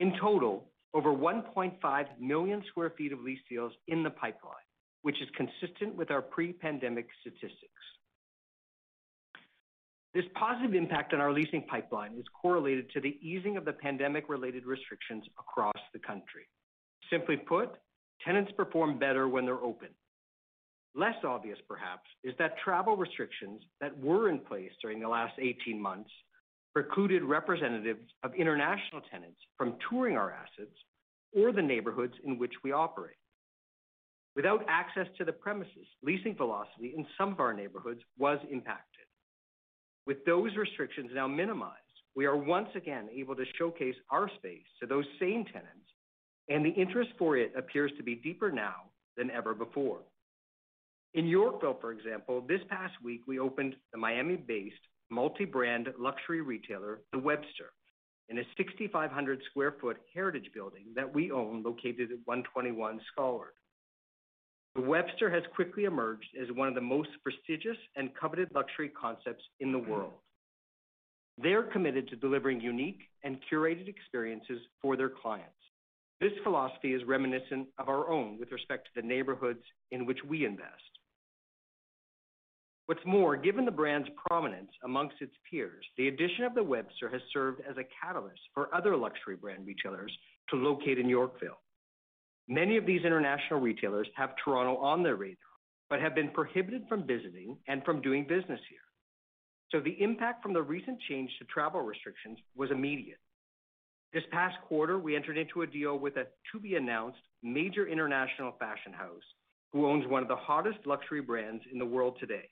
[0.00, 4.68] In total, over 1.5 million sq ft of lease deals in the pipeline,
[5.02, 7.84] which is consistent with our pre-pandemic statistics.
[10.14, 14.64] This positive impact on our leasing pipeline is correlated to the easing of the pandemic-related
[14.64, 16.48] restrictions across the country.
[17.10, 17.72] Simply put,
[18.24, 19.90] tenants perform better when they're open.
[20.96, 25.80] Less obvious, perhaps, is that travel restrictions that were in place during the last 18
[25.80, 26.10] months
[26.72, 30.76] precluded representatives of international tenants from touring our assets
[31.34, 33.16] or the neighborhoods in which we operate.
[34.36, 39.04] Without access to the premises, leasing velocity in some of our neighborhoods was impacted.
[40.06, 41.74] With those restrictions now minimized,
[42.14, 45.90] we are once again able to showcase our space to those same tenants,
[46.48, 48.84] and the interest for it appears to be deeper now
[49.18, 50.00] than ever before.
[51.14, 54.74] In Yorkville, for example, this past week, we opened the Miami-based
[55.10, 57.72] multi-brand luxury retailer, The Webster,
[58.28, 63.54] in a 6,500 sq ft heritage building that we own located at 121 Scollard.
[64.74, 69.44] The Webster has quickly emerged as one of the most prestigious and coveted luxury concepts
[69.60, 70.12] in the world.
[71.38, 75.52] They're committed to delivering unique and curated experiences for their clients.
[76.20, 80.46] This philosophy is reminiscent of our own with respect to the neighborhoods in which we
[80.46, 80.82] invest.
[82.86, 87.20] What's more, given the brand's prominence amongst its peers, the addition of The Webster has
[87.32, 90.16] served as a catalyst for other luxury brand retailers
[90.50, 91.58] to locate in Yorkville.
[92.48, 95.36] Many of these international retailers have Toronto on their radar,
[95.90, 98.78] but have been prohibited from visiting and from doing business here.
[99.72, 103.18] So the impact from the recent change to travel restrictions was immediate.
[104.12, 109.22] This past quarter, we entered into a deal with a to-be-announced major international fashion house
[109.72, 112.48] who owns one of the hottest luxury brands in the world today.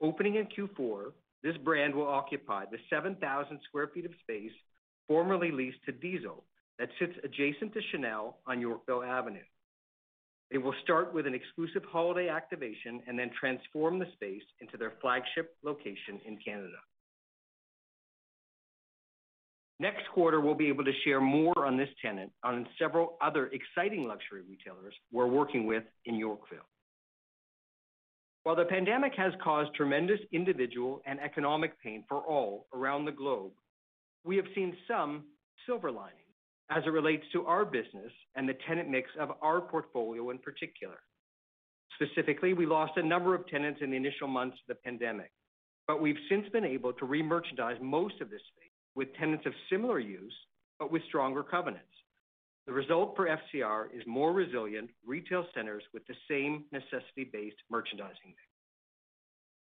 [0.00, 4.52] Opening in Q4, this brand will occupy the 7,000 sq ft of space
[5.08, 6.44] formerly leased to Diesel
[6.78, 9.46] that sits adjacent to Chanel on Yorkville Avenue.
[10.50, 14.94] They will start with an exclusive holiday activation and then transform the space into their
[15.00, 16.78] flagship location in Canada.
[19.78, 24.08] Next quarter, we'll be able to share more on this tenant and several other exciting
[24.08, 26.66] luxury retailers we're working with in Yorkville.
[28.44, 33.52] While the pandemic has caused tremendous individual and economic pain for all around the globe,
[34.24, 35.24] we have seen some
[35.66, 36.12] silver linings
[36.70, 40.98] as it relates to our business and the tenant mix of our portfolio in particular.
[42.00, 45.32] Specifically, we lost a number of tenants in the initial months of the pandemic,
[45.86, 48.65] but we've since been able to remerchandise most of this space
[48.96, 50.34] with tenants of similar use,
[50.80, 51.84] but with stronger covenants.
[52.66, 58.40] The result for FCR is more resilient retail centers with the same necessity-based merchandising mix.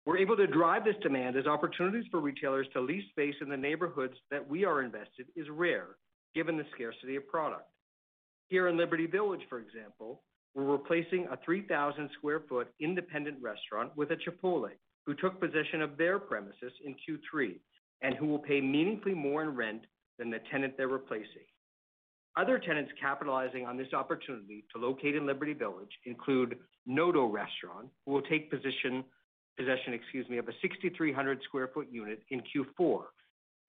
[0.04, 3.56] We're able to drive this demand as opportunities for retailers to lease space in the
[3.56, 5.96] neighborhoods that we are invested is rare,
[6.34, 7.68] given the scarcity of product.
[8.48, 10.22] Here in Liberty Village, for example,
[10.54, 14.70] we're replacing a 3,000 sq ft independent restaurant with a Chipotle,
[15.06, 17.58] who took possession of their premises in Q3
[18.02, 19.82] and who will pay meaningfully more in rent
[20.18, 21.46] than the tenant they're replacing.
[22.36, 28.12] Other tenants capitalizing on this opportunity to locate in Liberty Village include Nodo Restaurant, who
[28.12, 29.04] will take possession,
[29.58, 33.02] excuse me, of a 6,300 sq ft unit in Q4,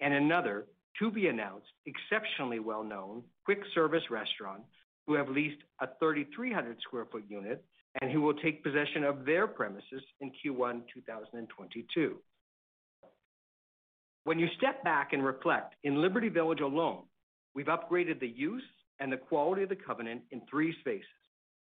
[0.02, 0.68] and another
[1.00, 4.62] to be announced, exceptionally well-known quick service restaurant,
[5.08, 7.64] who have leased a 3,300 sq ft unit
[8.02, 12.18] and who will take possession of their premises in Q1 2022.
[14.24, 17.04] When you step back and reflect, in Liberty Village alone,
[17.56, 18.64] we've upgraded the use
[19.00, 21.06] and the quality of the covenant in three spaces,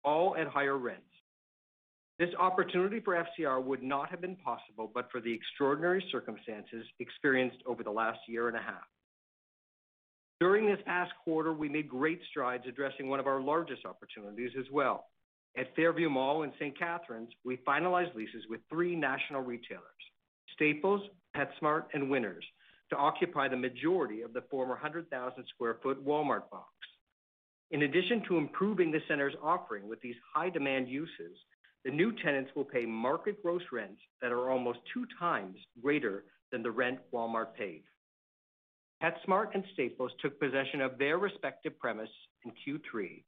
[0.05, 1.03] all at higher rents.
[2.19, 7.59] This opportunity for FCR would not have been possible but for the extraordinary circumstances experienced
[7.67, 8.87] over the last year and a half.
[10.39, 14.67] During this past quarter, we made great strides addressing one of our largest opportunities as
[14.73, 15.07] well.
[15.57, 16.79] At Fairview Mall in St.
[16.79, 19.83] Catharines, we finalized leases with three national retailers,
[20.55, 21.03] Staples,
[21.37, 22.45] PetSmart, and Winners,
[22.91, 26.69] to occupy the majority of the former 100,000 sq ft Walmart box.
[27.71, 31.37] In addition to improving the center's offering with these high-demand uses,
[31.85, 36.63] the new tenants will pay market gross rents that are almost two times greater than
[36.63, 37.85] the rent Walmart paid.
[39.03, 42.11] PetSmart and Staples took possession of their respective premise
[42.45, 43.23] in Q3,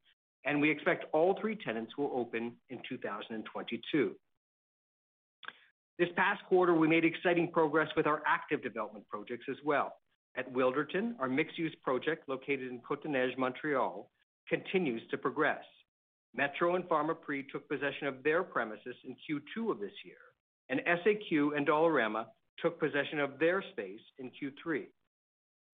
[0.45, 4.15] and we expect all three tenants will open in 2022.
[5.99, 9.93] This past quarter, we made exciting progress with our active development projects as well.
[10.35, 14.09] At Wilderton, our mixed-use project located in Côte-des-Neiges, Montreal,
[14.49, 15.63] continues to progress.
[16.35, 20.17] Metro and Pharmaprix took possession of their premises in Q2 of this year,
[20.69, 22.25] and SAQ and Dollarama
[22.59, 24.85] took possession of their space in Q3.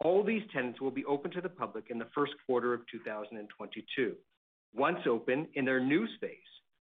[0.02, 4.16] All these tenants will be open to the public in the first quarter of 2022.
[4.76, 6.38] Once open in their new space,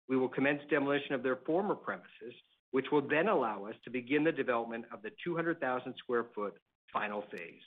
[0.08, 2.34] we will commence demolition of their former premises,
[2.74, 6.50] which will then allow us to begin the development of the 200,000 sq ft
[6.92, 7.62] final phase.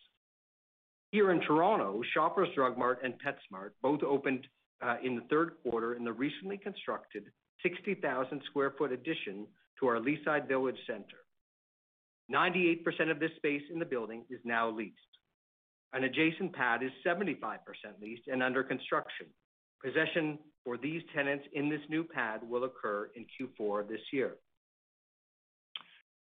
[1.11, 4.45] Here in Toronto, Shoppers Drug Mart and PetSmart both opened
[4.85, 7.23] uh, in the third quarter in the recently constructed
[7.63, 9.47] 60,000 sq ft addition
[9.79, 11.23] to our Leaside Village Center.
[12.29, 15.13] 98% of this space in the building is now leased.
[15.93, 17.29] An adjacent pad is 75%
[18.01, 19.27] leased and under construction.
[19.81, 24.35] Possession for these tenants in this new pad will occur in Q4 this year.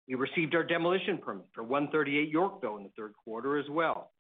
[0.08, 4.12] We received our demolition permit for 138 Yorkville in the third quarter as well.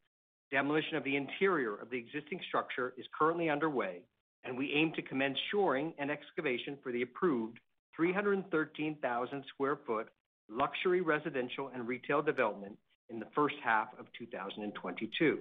[0.52, 4.02] Demolition of the interior of the existing structure is currently underway,
[4.44, 7.60] and we aim to commence shoring and excavation for the approved
[7.96, 10.06] 313,000 sq ft
[10.50, 12.78] luxury residential and retail development
[13.10, 15.40] in the first half of 2022.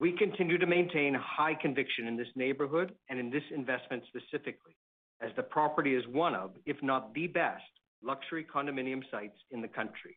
[0.00, 4.76] We continue to maintain high conviction in this neighborhood and in this investment specifically,
[5.20, 7.62] as the property is one of, if not the best,
[8.02, 10.16] luxury condominium sites in the country.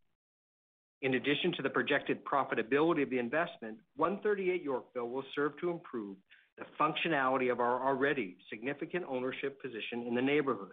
[1.02, 6.18] In addition to the projected profitability of the investment, 138 Yorkville will serve to improve
[6.58, 10.72] the functionality of our already significant ownership position in the neighborhood,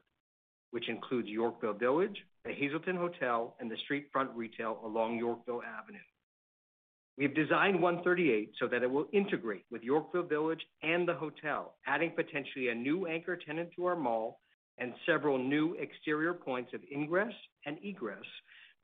[0.71, 5.99] which includes Yorkville Village, the Hazelton Hotel, and the street front retail along Yorkville Avenue.
[7.19, 12.13] We've designed 138 so that it will integrate with Yorkville Village and the hotel, adding
[12.17, 14.41] potentially a new anchor tenant to our mall
[14.83, 17.33] and several new exterior points of ingress
[17.67, 18.25] and egress,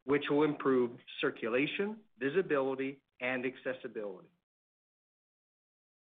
[0.05, 4.29] which will improve circulation, visibility, and accessibility.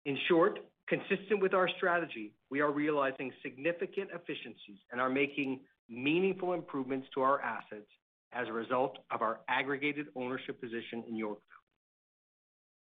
[0.06, 6.54] In short, consistent with our strategy, we are realizing significant efficiencies and are making meaningful
[6.54, 7.88] improvements to our assets
[8.34, 11.42] as a result of our aggregated ownership position in Yorkville.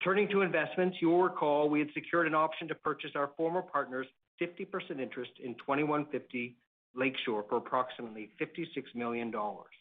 [0.05, 3.63] Turning to investments, you will recall we had secured an option to purchase our former
[3.63, 4.07] partner's
[4.41, 6.57] 50% interest in 2150
[6.94, 9.72] Lakeshore for approximately 56 million dollars.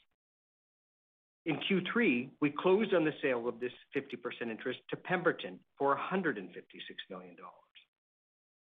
[1.46, 7.04] In Q3, we closed on the sale of this 50% interest to Pemberton for 156
[7.10, 7.54] million dollars.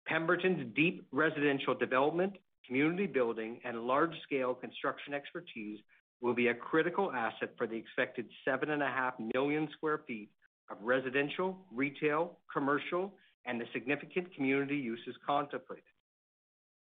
[0.06, 2.34] Pemberton's deep residential development,
[2.66, 5.78] community building, and large-scale construction expertise
[6.20, 10.28] will be a critical asset for the expected 7.5 million sq ft
[10.70, 13.12] of residential, retail, commercial,
[13.46, 15.84] and the significant community uses contemplated.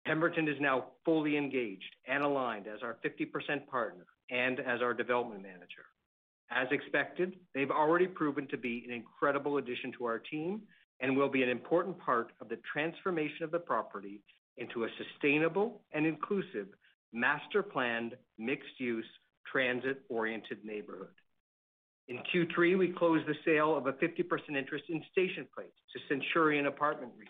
[0.06, 5.42] Pemberton is now fully engaged and aligned as our 50% partner and as our development
[5.42, 5.86] manager.
[6.50, 10.62] As expected, they've already proven to be an incredible addition to our team
[11.00, 14.20] and will be an important part of the transformation of the property
[14.56, 16.68] into a sustainable and inclusive
[17.12, 19.06] master-planned, mixed-use,
[19.50, 21.08] transit-oriented neighborhood.
[22.08, 26.66] In Q3, we closed the sale of a 50% interest in Station Place to Centurion
[26.66, 27.28] Apartment REIT.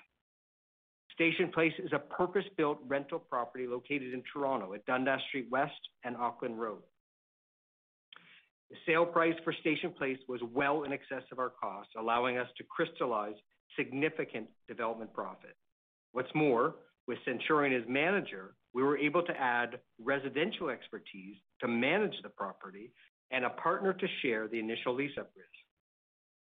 [1.14, 5.72] Station Place is a purpose-built rental property located in Toronto at Dundas Street West
[6.04, 6.82] and Auckland Road.
[8.70, 12.48] The sale price for Station Place was well in excess of our costs, allowing us
[12.58, 13.36] to crystallize
[13.78, 15.54] significant development profit.
[16.12, 22.14] What's more, with Centurion as manager, we were able to add residential expertise to manage
[22.22, 22.92] the property
[23.30, 25.48] and a partner to share the initial lease-up risk.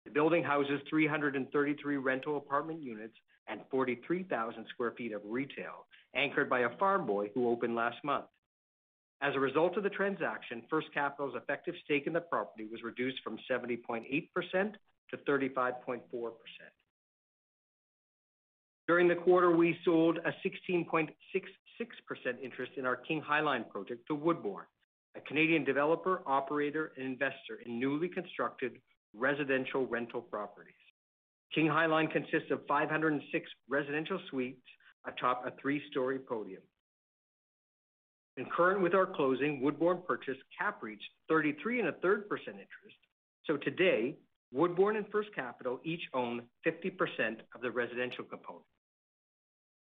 [0.05, 3.15] The building houses 333 rental apartment units
[3.49, 8.27] and 43,000 sq ft of retail, anchored by a Farm Boy who opened last month.
[9.21, 13.19] As a result of the transaction, First Capital's effective stake in the property was reduced
[13.25, 14.05] from 70.8%
[15.11, 16.01] to 35.4%.
[18.87, 20.33] During the quarter, we sold a
[20.71, 21.09] 16.66%
[22.43, 24.65] interest in our King High Line project to Woodbourne,
[25.17, 28.79] a Canadian developer, operator, and investor in newly constructed
[29.15, 30.75] residential rental properties.
[31.55, 34.67] King High Line consists of 506 residential suites
[35.07, 36.63] atop a three-story podium.
[38.37, 42.97] Concurrent with our closing, Woodbourne purchased CAPREIT's 33 1/3% interest.
[43.45, 44.17] So today,
[44.53, 48.65] Woodbourne and First Capital each own 50% of the residential component.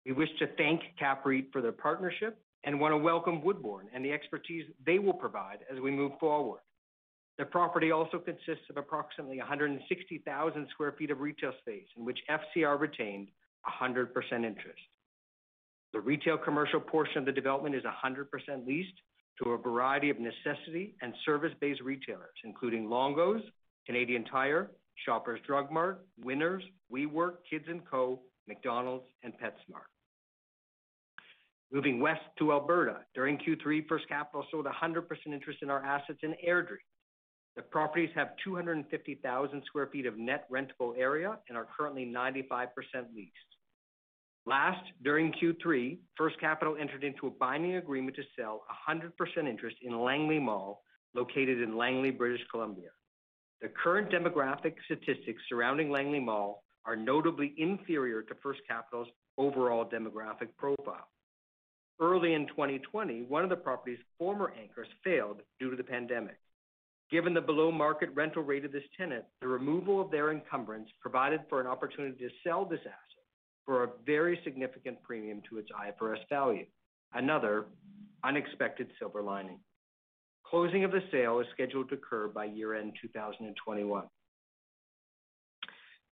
[0.04, 4.12] We wish to thank CAPREIT for their partnership and want to welcome Woodbourne and the
[4.12, 6.60] expertise they will provide as we move forward.
[7.43, 12.78] The property also consists of approximately 160,000 sq ft of retail space, in which FCR
[12.78, 13.30] retained
[13.82, 14.80] 100% interest.
[15.93, 18.95] The retail commercial portion of the development is 100% leased
[19.43, 23.43] to a variety of necessity and service-based retailers, including Longo's,
[23.86, 24.70] Canadian Tire,
[25.05, 26.62] Shoppers Drug Mart, Winners,
[26.93, 29.90] WeWork, Kids & Co., McDonald's, and PetSmart.
[31.72, 36.36] Moving west to Alberta, during Q3, First Capital sold 100% interest in our assets in
[36.49, 36.76] Airdrie.
[37.57, 42.68] The properties have 250,000 sq ft of net rentable area and are currently 95%
[43.14, 43.32] leased.
[44.46, 49.12] Last, during Q3, First Capital entered into a binding agreement to sell 100%
[49.48, 50.82] interest in Langley Mall,
[51.14, 52.88] located in Langley, British Columbia.
[53.61, 59.07] The current demographic statistics surrounding Langley Mall are notably inferior to First Capital's
[59.38, 61.09] overall demographic profile.
[62.00, 66.38] Early in 2020, one of the property's former anchors failed due to the pandemic.
[67.12, 71.60] Given the below-market rental rate of this tenant, the removal of their encumbrance provided for
[71.60, 73.24] an opportunity to sell this asset
[73.66, 76.64] for a very significant premium to its IFRS value.
[77.12, 77.66] Another
[78.24, 79.58] unexpected silver lining.
[80.46, 84.04] Closing of the sale is scheduled to occur by year-end 2021.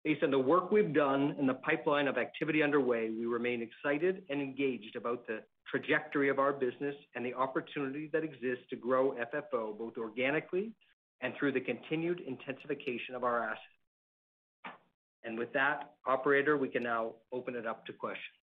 [0.04, 4.24] Based on the work we've done and the pipeline of activity underway, we remain excited
[4.30, 5.40] and engaged about the
[5.74, 10.72] trajectory of our business and the opportunity that exists to grow FFO, both organically
[11.22, 14.76] and through the continued intensification of our assets.
[15.24, 18.43] And with that, operator, we can now open it up to questions.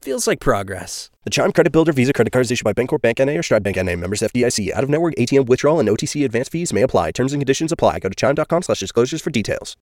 [0.00, 1.10] feels like progress.
[1.24, 3.36] The Chime Credit Builder Visa Credit Card is issued by Bancorp Bank N.A.
[3.36, 3.96] or Stride Bank N.A.
[3.96, 4.72] Members FDIC.
[4.72, 7.10] Out-of-network ATM withdrawal and OTC advance fees may apply.
[7.12, 7.98] Terms and conditions apply.
[7.98, 9.76] Go to chime.com/disclosures for details.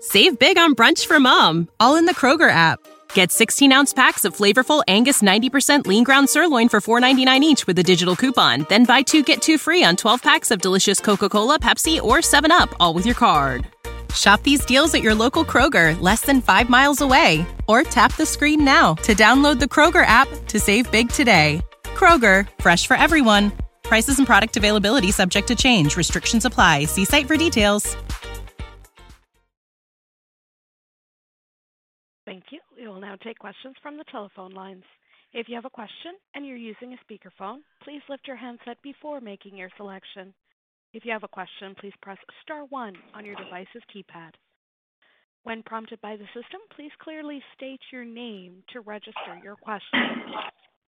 [0.00, 2.80] Save big on brunch for mom, all in the Kroger app.
[3.14, 7.82] Get 16-ounce packs of flavorful Angus 90% lean ground sirloin for $4.99 each with a
[7.82, 8.66] digital coupon.
[8.68, 12.74] Then buy two, get two free on 12 packs of delicious Coca-Cola, Pepsi, or 7-Up,
[12.80, 13.66] all with your card.
[14.14, 17.46] Shop these deals at your local Kroger, less than five miles away.
[17.68, 21.62] Or tap the screen now to download the Kroger app to save big today.
[21.94, 23.52] Kroger, fresh for everyone.
[23.84, 25.96] Prices and product availability subject to change.
[25.96, 26.86] Restrictions apply.
[26.86, 27.96] See site for details.
[32.24, 32.60] Thank you.
[32.76, 34.84] We will now take questions from the telephone lines.
[35.32, 39.20] If you have a question and you're using a speakerphone, please lift your handset before
[39.20, 40.34] making your selection.
[40.92, 44.32] If you have a question, please press star one on your device's keypad.
[45.44, 50.00] When prompted by the system, please clearly state your name to register your question.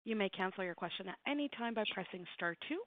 [0.06, 2.80] You may cancel your question at any time by pressing star two.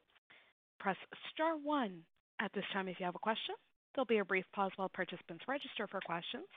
[0.80, 0.96] Press
[1.32, 2.00] star one
[2.40, 3.54] at this time if you have a question.
[3.94, 6.48] There'll be a brief pause while participants register for questions.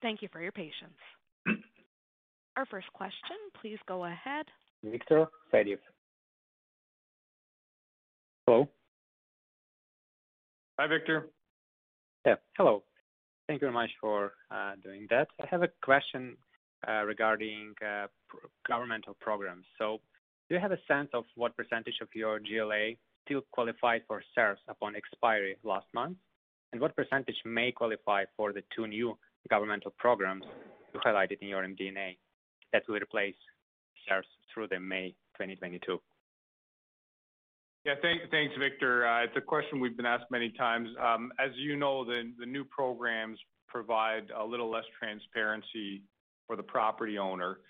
[0.00, 0.96] Thank you for your patience.
[2.56, 4.46] Our first question, please go ahead.
[4.82, 5.76] Victor Fadool.
[8.46, 8.68] Hello?
[10.78, 11.30] Hi, Victor.
[12.26, 12.34] Yeah.
[12.58, 12.82] Hello.
[13.46, 15.28] Thank you very much for uh, doing that.
[15.40, 16.36] I have a question
[16.86, 18.08] uh, regarding uh,
[18.68, 19.64] governmental programs.
[19.78, 20.00] So
[20.50, 24.58] do you have a sense of what percentage of your GLA still qualified for CERS
[24.68, 26.18] upon expiry last month?
[26.72, 29.16] And what percentage may qualify for the two new
[29.48, 30.44] governmental programs
[30.92, 32.18] you highlighted in your MD&A
[32.74, 33.34] that will replace
[34.06, 35.98] CERS through the May 2022?
[37.86, 37.94] Yeah.
[38.02, 39.06] Thanks, Victor.
[39.06, 40.88] Uh, it's a question we've been asked many times.
[41.00, 46.02] Um, as you know, the new programs provide a little less transparency
[46.48, 47.60] for the property owner.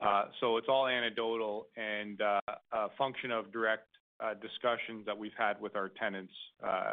[0.00, 2.40] Uh, so it's all anecdotal and uh,
[2.72, 3.88] a function of direct
[4.24, 6.32] uh, discussions that we've had with our tenants,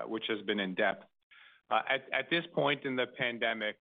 [0.05, 1.05] which has been in-depth.
[1.71, 3.77] At this point in the pandemic,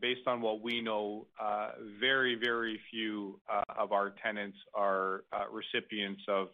[0.00, 1.70] based on what we know, uh,
[2.00, 6.48] very very few uh, of our tenants are uh, recipients of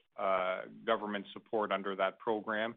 [0.86, 2.74] government support under that program.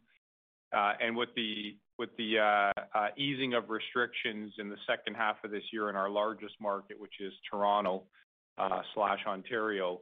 [0.71, 2.71] And with the with the
[3.17, 7.21] easing of restrictions in the second half of this year in our largest market, which
[7.21, 10.01] is Toronto/Ontario,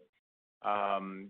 [0.66, 1.30] Um,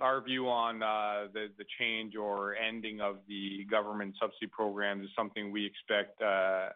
[0.00, 5.50] our view on uh the change or ending of the government subsidy program is something
[5.50, 6.68] we expect uh, uh,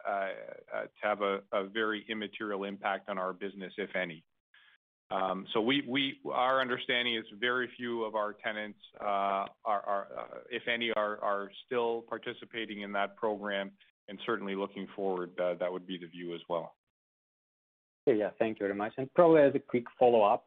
[0.74, 4.24] uh, to have a very immaterial impact on our business, if any.
[5.10, 9.50] Um so we our understanding is very few of our tenants, are,
[10.50, 13.70] if any, are still participating in that program,
[14.08, 16.74] and certainly looking forward, that would be the view as well.
[18.06, 18.30] Yeah.
[18.38, 18.94] Thank you very much.
[18.96, 20.46] And probably as a quick follow-up,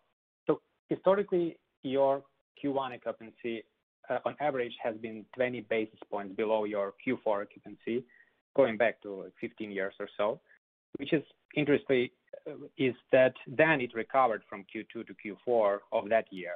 [0.90, 2.24] historically, your
[2.64, 3.64] Q1 occupancy
[4.10, 8.04] uh, on average has been 20 basis points below your Q4 occupancy,
[8.56, 10.40] going back to 15 years or so,
[10.98, 11.24] which is
[11.56, 12.10] interesting,
[12.48, 15.16] uh, is that then it recovered from Q2 to
[15.48, 16.54] Q4 of that year.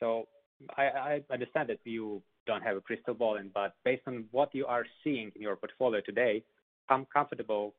[0.00, 0.28] So
[0.76, 4.84] I understand that you don't have a crystal ball, but based on what you are
[5.02, 6.42] seeing in your portfolio today,
[6.86, 7.74] how comfortable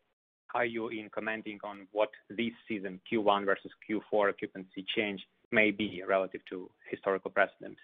[0.53, 5.21] are you in commenting on what this season, Q1 versus Q4 occupancy change
[5.51, 7.77] may be relative to historical precedent?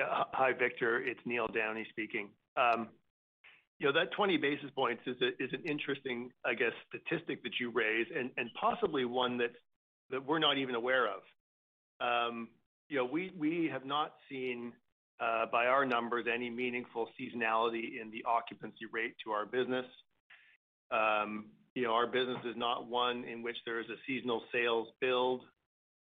[0.00, 1.02] Hi, Victor.
[1.02, 2.30] It's Neil Downey speaking.
[2.56, 2.88] Um,
[3.80, 8.06] you know, that 20 basis points is an interesting, I guess, statistic that you raise,
[8.14, 11.20] and possibly one that we're not even aware of.
[12.00, 12.48] Um,
[12.88, 14.72] you know, we have not seen,
[15.20, 19.86] uh, by our numbers, any meaningful seasonality in the occupancy rate to our business.
[20.90, 21.46] Um,
[21.88, 25.42] Our business is not one in which there is a seasonal sales build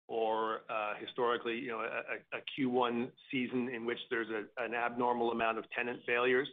[0.08, 5.64] or uh, historically, you know, a Q1 season in which there's an abnormal amount of
[5.72, 6.50] tenant failures.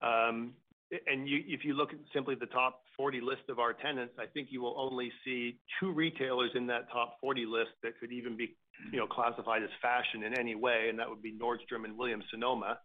[0.00, 0.52] Um,
[0.90, 4.48] and if you look at simply the top 40 list of our tenants, I think
[4.50, 8.56] you will only see two retailers in that top 40 list that could even be
[8.92, 12.78] you know, classified as fashion in any way, and that would be Nordstrom and Williams-Sonoma.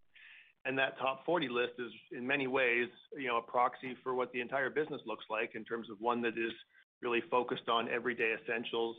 [0.66, 2.88] And that top 40 list is, in many ways,
[3.18, 6.22] you know, a proxy for what the entire business looks like in terms of one
[6.22, 6.54] that is
[7.02, 8.96] really focused on everyday essentials,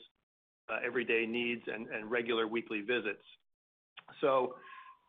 [0.71, 3.25] uh, everyday needs, and and regular weekly visits.
[4.21, 4.57] So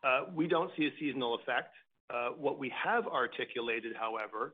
[0.02, 1.74] uh, we don't see a seasonal effect.
[2.08, 4.52] Uh, What we have articulated, however,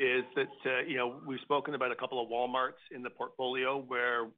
[0.00, 3.82] is that uh, you know, we've spoken about a couple of Walmarts in the portfolio
[3.86, 4.28] where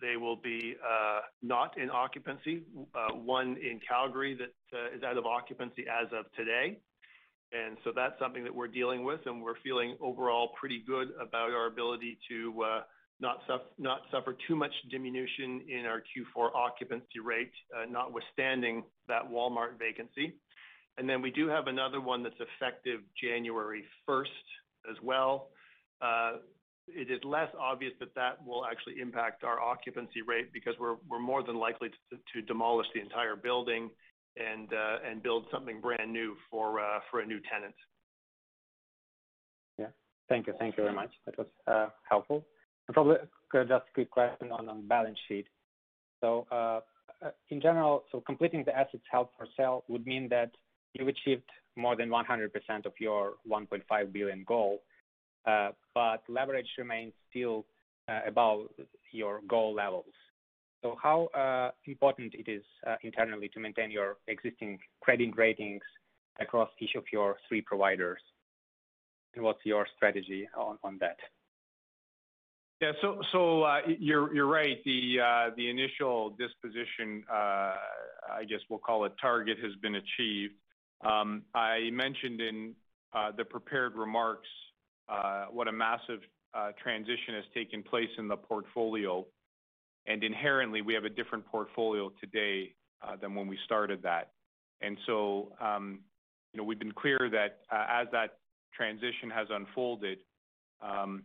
[0.00, 2.62] they will be uh, not in occupancy.
[2.94, 6.78] Uh, one in Calgary that is out of occupancy as of today.
[7.52, 11.50] And so that's something that we're dealing with, and we're feeling overall pretty good about
[11.50, 12.80] our ability to uh
[13.20, 13.40] not
[13.78, 17.52] not suffer too much diminution in our Q4 occupancy rate,
[17.90, 20.36] notwithstanding that Walmart vacancy.
[20.96, 24.24] And then we do have another one that's effective January 1st
[24.88, 25.48] as well.
[26.00, 26.36] Uh,
[26.88, 31.42] it is less obvious that that will actually impact our occupancy rate because we're more
[31.42, 33.90] than likely to demolish the entire building
[34.36, 37.74] and uh and build something brand new for uh for a new tenant.
[39.78, 39.86] Yeah.
[40.28, 40.54] Thank you.
[40.58, 41.10] Thank you very much.
[41.26, 42.44] That was uh, helpful.
[42.92, 45.46] Probably uh, just a quick question on balance sheet.
[46.20, 46.46] So,
[47.50, 50.50] in general, so completing the assets held for sale would mean that
[50.94, 52.50] you've achieved more than 100%
[52.86, 54.82] of your 1.5 billion goal,
[55.46, 57.64] uh, but leverage remains still
[58.08, 58.66] uh, above
[59.12, 60.12] your goal levels.
[60.82, 62.62] So how uh, important it is
[63.02, 65.82] internally to maintain your existing credit ratings
[66.40, 68.20] across each of your three providers?
[69.34, 71.16] And what's your strategy on that?
[72.80, 72.92] Yeah.
[73.02, 73.20] So
[73.98, 74.78] you're right.
[74.84, 80.54] The initial disposition, I guess we'll call it target, has been achieved.
[81.02, 82.74] Um, I mentioned in
[83.12, 84.48] uh, the prepared remarks
[85.08, 86.20] uh, what a massive
[86.54, 89.26] uh, transition has taken place in the portfolio.
[90.06, 92.74] And inherently, we have a different portfolio today
[93.20, 94.32] than when we started that.
[94.82, 96.00] And so um
[96.52, 98.38] you know, we've been clear that as that
[98.74, 100.18] transition has unfolded,
[100.82, 101.22] um,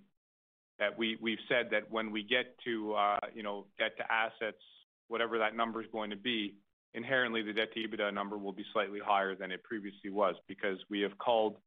[0.77, 2.95] that we've said that when we get to
[3.33, 4.61] you know, debt to assets,
[5.07, 6.55] whatever that number is going to be,
[6.95, 10.77] inherently the debt to EBITDA number will be slightly higher than it previously was because
[10.89, 11.57] we have culled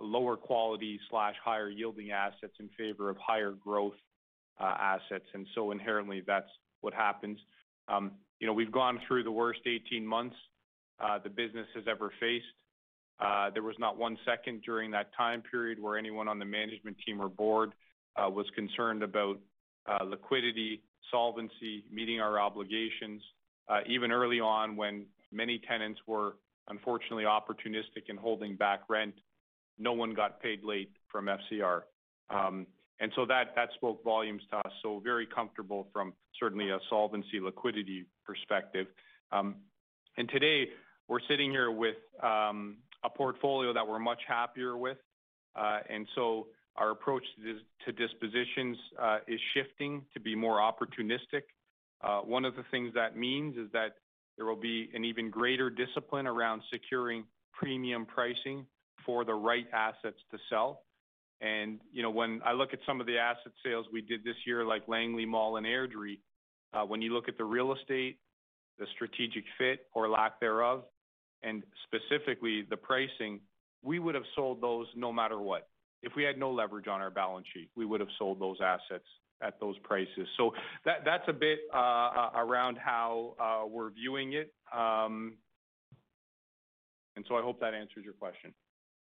[0.00, 3.94] lower quality slash higher yielding assets in favor of higher growth
[4.60, 5.26] uh, assets.
[5.34, 6.48] And so Inherently, that's
[6.80, 7.38] what happens.
[7.88, 10.36] Um, You know, we've gone through the worst 18 months
[11.00, 12.46] uh, the business has ever faced.
[13.20, 16.96] Uh, There was not one second during that time period where anyone on the management
[17.04, 17.72] team or board
[18.16, 19.38] was concerned about
[20.04, 23.22] liquidity, solvency, meeting our obligations.
[23.86, 26.36] Even early on when many tenants were
[26.68, 29.14] unfortunately opportunistic in holding back rent,
[29.78, 31.82] no one got paid late from FCR.
[32.30, 32.66] Um,
[33.00, 37.40] and so That that spoke volumes to us, so very comfortable from certainly a solvency
[37.40, 38.86] liquidity perspective.
[39.30, 39.56] Um,
[40.16, 40.70] and Today,
[41.06, 44.98] we're sitting here with a portfolio that we're much happier with.
[45.54, 47.24] Uh, and so Our approach
[47.84, 48.76] to dispositions
[49.26, 51.42] is shifting to be more opportunistic.
[52.02, 53.96] Uh, one of the things that means is that
[54.36, 58.64] there will be an even greater discipline around securing premium pricing
[59.04, 60.82] for the right assets to sell.
[61.40, 64.36] And you know, when I look at some of the asset sales we did this
[64.46, 66.18] year, like Langley Mall and Airdrie,
[66.72, 68.18] uh, when you look at the real estate,
[68.78, 70.84] the strategic fit or lack thereof,
[71.42, 73.40] and specifically the pricing,
[73.82, 75.68] we would have sold those no matter what.
[76.02, 79.06] If we had no leverage on our balance sheet, we would have sold those assets
[79.42, 80.26] at those prices.
[80.36, 80.52] So
[80.84, 84.52] that, that's a bit uh, uh, around how uh, we're viewing it.
[84.74, 85.34] Um,
[87.16, 88.52] and so I hope that answers your question.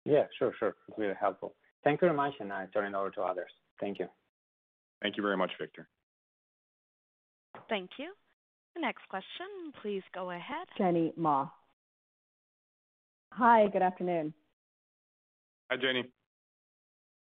[0.06, 0.76] Yeah, sure, sure.
[0.88, 1.56] It's really helpful.
[1.84, 3.52] Thank you very much, and I turn it over to others.
[3.80, 4.08] Thank you.
[5.02, 5.88] Thank you very much, Victor.
[7.70, 8.14] Thank you.
[8.76, 9.48] The next question,
[9.82, 10.68] please go ahead.
[10.78, 11.48] Jenny Ma.
[13.34, 14.34] Hi, good afternoon.
[15.70, 16.04] Hi, Jenny.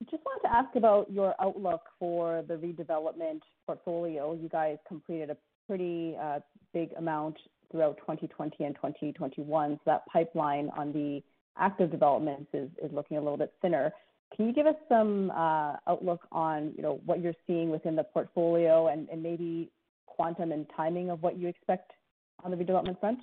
[0.09, 4.33] Just wanted to ask about your outlook for the redevelopment portfolio.
[4.33, 5.37] You guys completed a
[5.67, 6.39] pretty uh,
[6.73, 7.37] big amount
[7.71, 11.21] throughout 2020 and 2021, so that pipeline on the
[11.57, 13.91] active developments is looking a little bit thinner.
[14.35, 18.03] Can you give us some uh, outlook on, you know, what you're seeing within the
[18.03, 19.69] portfolio and maybe
[20.05, 21.91] quantum and timing of what you expect
[22.43, 23.19] on the redevelopment front?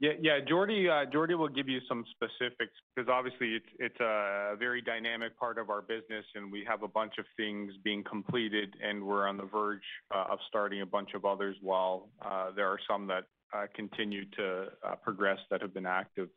[0.00, 0.38] Yeah.
[0.48, 5.58] Jordie uh, will give you some specifics because obviously it's it's a very dynamic part
[5.58, 9.36] of our business, and we have a bunch of things being completed, and we're on
[9.36, 9.82] the verge
[10.14, 14.24] uh, of starting a bunch of others while uh, there are some that uh, continue
[14.36, 14.68] to
[15.02, 16.28] progress that have been active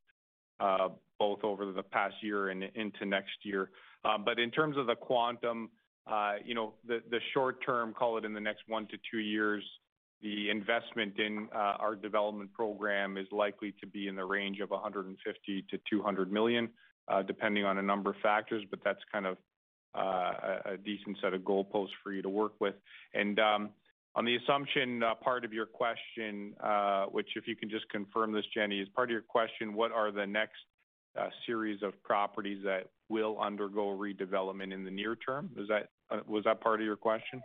[1.19, 3.69] both over the past year and into next year.
[4.03, 5.69] But in terms of the quantum,
[6.43, 9.63] you know, the, the short term, call it in the next one to two years,
[10.23, 14.69] the investment in uh, our development program is likely to be in the range of
[14.71, 16.69] 150 million-200 million,
[17.09, 19.37] uh, depending on a number of factors, but that's kind of
[19.93, 22.73] uh, a decent set of goalposts for you to work with.
[23.13, 23.69] And um
[24.15, 26.53] on the assumption part of your question,
[27.11, 30.11] which if you can just confirm this, Jenny, is part of your question, what are
[30.11, 30.59] the next
[31.47, 35.49] series of properties that will undergo redevelopment in the near term?
[36.27, 37.41] Was that part of your question?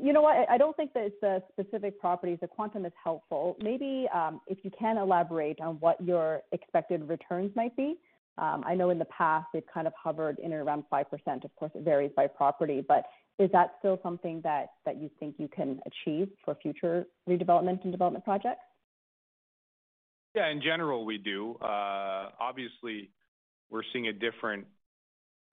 [0.00, 0.48] You know what?
[0.48, 2.38] I don't think that it's the specific properties.
[2.40, 3.56] The quantum is helpful.
[3.62, 7.96] Maybe, um, if you can elaborate on what your expected returns might be.
[8.38, 11.44] Um, I know in the past they've kind of hovered in and around 5%.
[11.44, 13.04] Of course, it varies by property, but
[13.38, 18.24] is that still something that you think you can achieve for future redevelopment and development
[18.24, 18.62] projects?
[20.34, 21.56] Yeah, in general, we do.
[21.60, 23.10] Uh, obviously,
[23.70, 24.66] we're seeing a different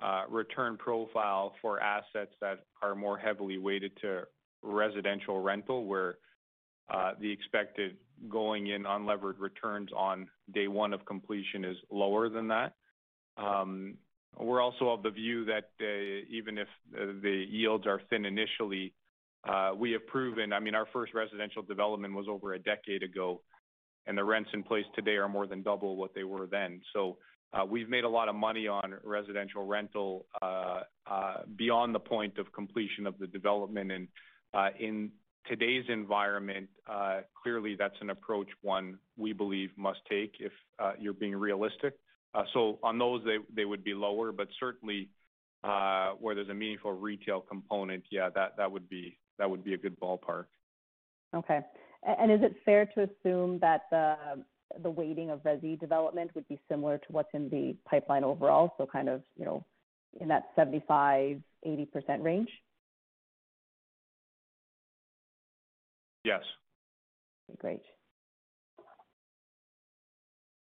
[0.04, 4.24] Uh, return profile for assets that are more heavily weighted to
[4.62, 6.18] residential rental, where
[6.94, 7.96] uh, the expected
[8.28, 12.74] going in unlevered returns on day one of completion is lower than that.
[13.38, 13.96] Um,
[14.38, 18.94] we're also of the view that uh, even if the yields are thin initially,
[19.78, 20.52] we have proven.
[20.52, 23.42] I mean, our first residential development was over a decade ago,
[24.08, 26.82] and the rents in place today are more than double what they were then.
[27.56, 32.38] Uh, we've made a lot of money on residential rental uh, uh, beyond the point
[32.38, 33.92] of completion of the development.
[33.92, 34.08] And
[34.80, 35.12] in
[35.48, 36.68] today's environment,
[37.42, 40.52] clearly that's an approach one we believe must take if
[41.00, 41.94] you're being realistic.
[42.34, 43.22] Uh so on those,
[43.56, 45.10] they would be lower, but certainly,
[46.20, 50.46] where there's a meaningful retail component, yeah, that would be a good ballpark.
[51.34, 51.62] Okay.
[52.04, 54.16] And is it fair to assume that the
[54.84, 59.10] weighting of resi development would be similar to what's in the pipeline overall, so kind
[59.10, 59.66] of, you know,
[60.20, 61.42] in that 75%-80%
[62.22, 62.50] range?
[66.24, 66.42] Yes.
[67.60, 67.82] Great.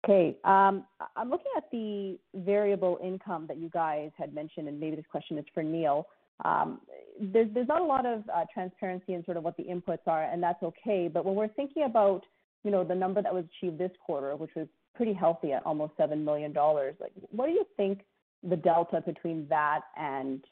[0.04, 0.36] Okay.
[0.44, 0.84] Um,
[1.16, 5.38] I'm looking at the variable income that you guys had mentioned, and maybe this question
[5.38, 6.08] is for Neil.
[6.44, 6.80] Um,
[7.20, 10.42] there's not a lot of uh, transparency in sort of what the inputs are, and
[10.42, 11.08] that's okay.
[11.12, 12.24] But when we're thinking about,
[12.64, 15.92] you know, the number that was achieved this quarter, which was pretty healthy at almost
[15.96, 18.00] 7 million dollars, like, what do you think
[18.42, 20.44] the delta between that and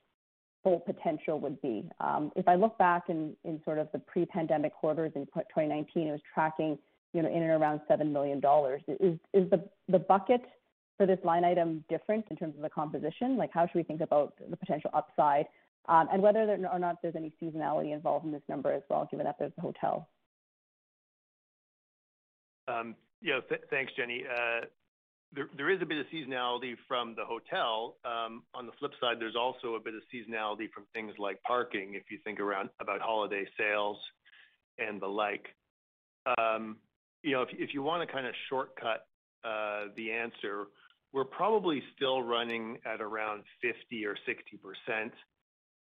[0.63, 1.89] full potential would be.
[2.01, 6.11] Um, if I look back in in sort of the pre-pandemic quarters in 2019, it
[6.11, 6.79] was tracking,
[7.13, 8.83] you know, in and around 7 million dollars.
[8.89, 10.43] Is is the the bucket
[10.97, 13.37] for this line item different in terms of the composition?
[13.37, 15.47] Like, how should we think about the potential upside,
[15.89, 19.25] um, and whether or not there's any seasonality involved in this number as well, given
[19.25, 20.09] that there's the hotel?
[22.71, 23.41] Um, yeah.
[23.71, 24.25] Thanks, Jenny.
[24.25, 24.67] Uh,
[25.57, 27.97] there is a bit of seasonality from the hotel.
[28.05, 31.95] Um, on the flip side, there's also a bit of seasonality from things like parking,
[31.95, 33.97] if you think around about holiday sales
[34.79, 35.47] and the like.
[36.37, 36.79] Um,
[37.23, 39.07] you know, if you wanna kinda shortcut
[39.45, 40.67] uh, the answer,
[41.13, 45.13] we're probably still running at around 50 or 60%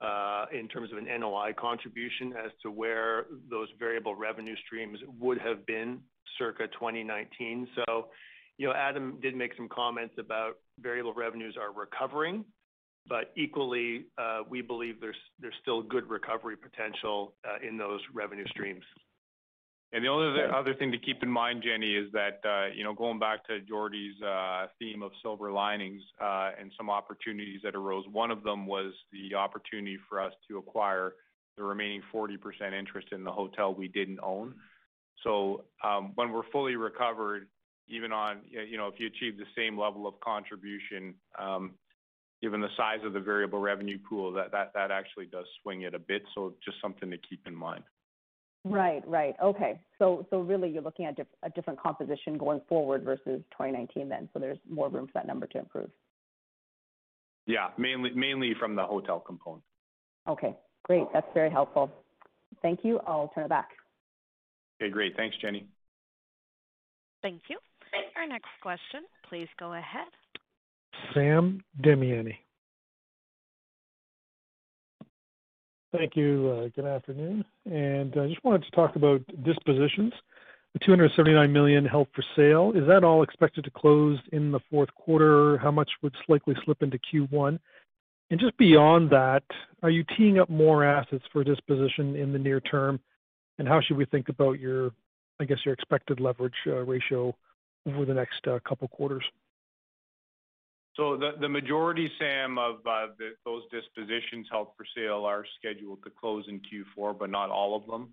[0.00, 5.38] uh, in terms of an NOI contribution as to where those variable revenue streams would
[5.38, 6.00] have been
[6.36, 7.68] circa 2019.
[8.58, 12.44] You know, Adam did make some comments about variable revenues are recovering,
[13.08, 18.46] but equally, uh, we believe there's there's still good recovery potential uh, in those revenue
[18.48, 18.84] streams.
[19.92, 22.92] And the only other thing to keep in mind, Jenny, is that, uh, you know,
[22.92, 24.16] going back to Jordie's
[24.78, 29.96] theme of silver linings, and some opportunities that arose, one of them was the opportunity
[30.06, 31.14] for us to acquire
[31.56, 32.36] the remaining 40%
[32.78, 34.54] interest in the hotel we didn't own.
[35.26, 37.48] Um, when we're fully recovered,
[37.88, 41.72] even on, you know, if you achieve the same level of contribution, um,
[42.42, 45.98] given the size of the variable revenue pool, that that actually does swing it a
[45.98, 46.22] bit.
[46.34, 47.84] So just something to keep in mind.
[48.64, 49.06] Right.
[49.06, 49.34] Right.
[49.42, 49.80] Okay.
[49.98, 54.28] So so really you're looking at a different composition going forward versus 2019 then.
[54.32, 55.90] So there's more room for that number to improve.
[57.46, 57.68] Yeah.
[57.78, 59.62] Mainly mainly from the hotel component.
[60.28, 60.54] Okay,
[60.84, 61.06] great.
[61.14, 61.90] That's very helpful.
[62.60, 63.00] Thank you.
[63.06, 63.70] I'll turn it back.
[64.80, 65.16] Okay, great.
[65.16, 65.66] Thanks, Jenny.
[67.22, 67.58] Thank you.
[68.16, 70.06] Our next question, please go ahead.
[71.14, 72.36] Sam Damiani.
[75.96, 76.48] Thank you.
[76.48, 77.44] Uh, good afternoon.
[77.64, 80.12] And I just wanted to talk about dispositions.
[80.74, 84.92] The 279 million held for sale, is that all expected to close in the fourth
[84.94, 85.56] quarter?
[85.58, 87.58] How much would likely slip into Q1?
[88.30, 89.42] And just beyond that,
[89.82, 93.00] are you teeing up more assets for disposition in the near term?
[93.58, 94.92] And how should we think about your,
[95.40, 97.34] I guess, your expected leverage uh, ratio
[97.86, 99.24] over the next uh, couple quarters?
[100.94, 103.06] So the majority, Sam, of uh,
[103.44, 107.86] those dispositions held for sale are scheduled to close in Q4, but not all of
[107.86, 108.08] them.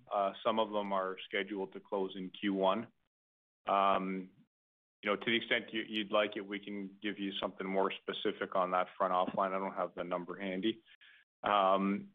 [0.45, 2.85] Some of them are scheduled to close in Q1.
[3.67, 4.27] Um,
[5.01, 8.55] you know, to the extent you'd like it, we can give you something more specific
[8.55, 9.53] on that front offline.
[9.53, 10.79] I don't have the number handy.
[11.43, 12.05] Um,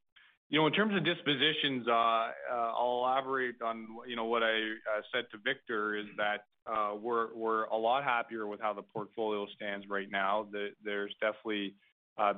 [0.51, 2.33] You know, in terms of dispositions, uh, uh,
[2.77, 7.35] I'll elaborate on you know, what I uh, said to Victor, is that uh we're
[7.35, 10.47] we're a lot happier with how the portfolio stands right now.
[10.85, 11.75] There's definitely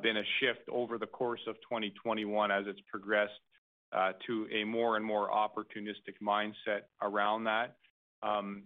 [0.03, 3.33] been a shift over the course of 2021 as it's progressed
[4.27, 7.77] to a more and more opportunistic mindset around that.
[8.23, 8.65] Um,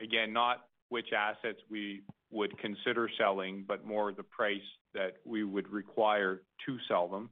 [0.00, 4.60] again, not which assets we would consider selling, but more the price
[4.94, 7.30] that we would require to sell them.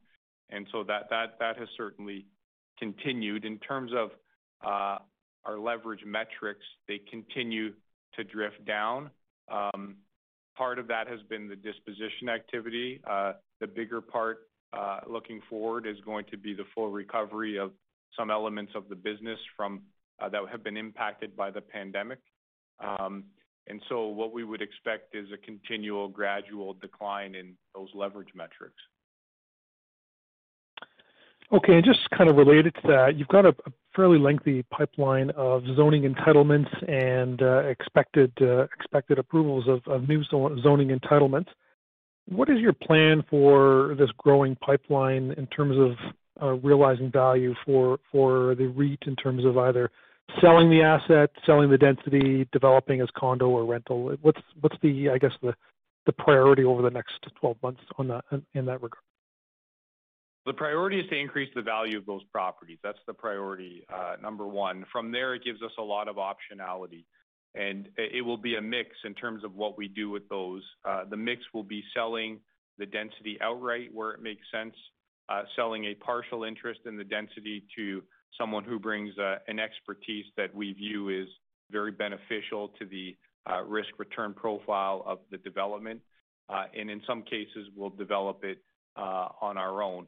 [0.51, 2.27] And so that that that has certainly
[2.79, 3.45] continued.
[3.45, 4.11] In terms of
[4.65, 4.99] uh,
[5.45, 7.73] our leverage metrics, they continue
[8.15, 9.11] to drift down.
[9.51, 9.97] Um,
[10.57, 13.01] part of that has been the disposition activity.
[13.09, 14.41] Uh, the bigger part,
[14.73, 17.73] uh, looking forward, is going to be the full recovery of
[18.19, 19.83] some elements of the business from
[20.21, 22.19] that have been impacted by the pandemic.
[22.79, 23.25] Um,
[23.67, 28.83] and so what we would expect is a continual gradual decline in those leverage metrics.
[31.53, 31.75] Okay.
[31.75, 33.55] And just kind of related to that, you've got a
[33.95, 38.33] fairly lengthy pipeline of zoning entitlements and uh expected
[38.79, 41.49] expected approvals of new zoning entitlements.
[42.29, 45.77] What is your plan for this growing pipeline in terms
[46.41, 49.91] of realizing value for for the REIT in terms of either
[50.41, 54.17] selling the asset, selling the density, developing as condo or rental?
[54.23, 55.55] What's what's the, I guess, the
[56.07, 58.25] the priority over the next 12 months on that,
[58.55, 59.03] in that regard?
[60.47, 62.79] The priority is to increase the value of those properties.
[62.83, 64.87] That's the priority, uh, number one.
[64.91, 67.05] From there, it gives us a lot of optionality,
[67.55, 70.63] and it will be a mix in terms of what we do with those.
[70.89, 72.41] Uh, the mix will be selling
[72.79, 74.75] the density outright where it makes sense,
[75.29, 78.03] uh, selling a partial interest in the density to
[78.39, 79.13] someone who brings
[79.49, 81.29] an expertise that we view is
[81.71, 83.15] very beneficial to the
[83.67, 86.01] risk-return profile of the development.
[86.49, 88.59] Uh and in some cases, we'll develop it
[88.97, 90.07] on our own.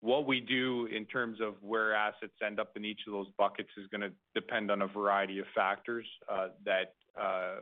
[0.00, 3.70] What we do in terms of where assets end up in each of those buckets
[3.76, 6.06] is gonna depend on a variety of factors
[6.64, 6.94] that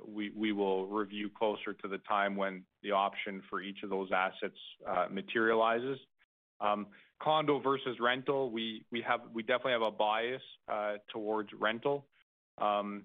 [0.07, 4.57] we will review closer to the time when the option for each of those assets
[5.11, 5.99] materializes.
[6.61, 6.87] Um,
[7.23, 12.07] condo versus rental, we definitely have a bias uh, towards rental.
[12.59, 13.05] Um,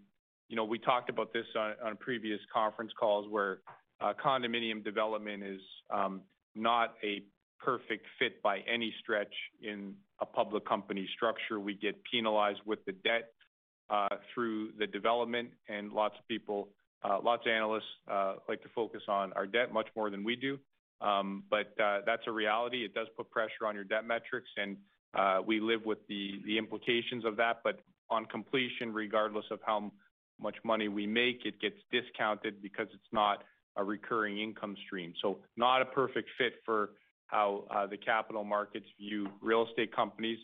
[0.50, 3.60] you know, we talked about this on previous conference calls where
[4.02, 6.22] uh, condominium development is um,
[6.56, 7.24] not a
[7.60, 11.60] perfect fit by any stretch in a public company structure.
[11.60, 13.32] We get penalized with the debt
[13.89, 16.70] uh, through the development, and lots of people,
[17.03, 17.88] lots of analysts
[18.47, 20.58] like to focus on our debt much more than we do.
[21.01, 22.86] Um, but uh, that's a reality.
[22.86, 24.78] It does put pressure on your debt metrics, and
[25.14, 27.58] uh, we live with the implications of that.
[27.64, 27.80] But
[28.10, 29.91] on completion, regardless of how
[30.39, 33.43] much money we make, it gets discounted because it's not
[33.78, 35.14] a recurring income stream.
[35.22, 36.91] So not a perfect fit for
[37.28, 40.39] how uh, the capital markets view real estate companies.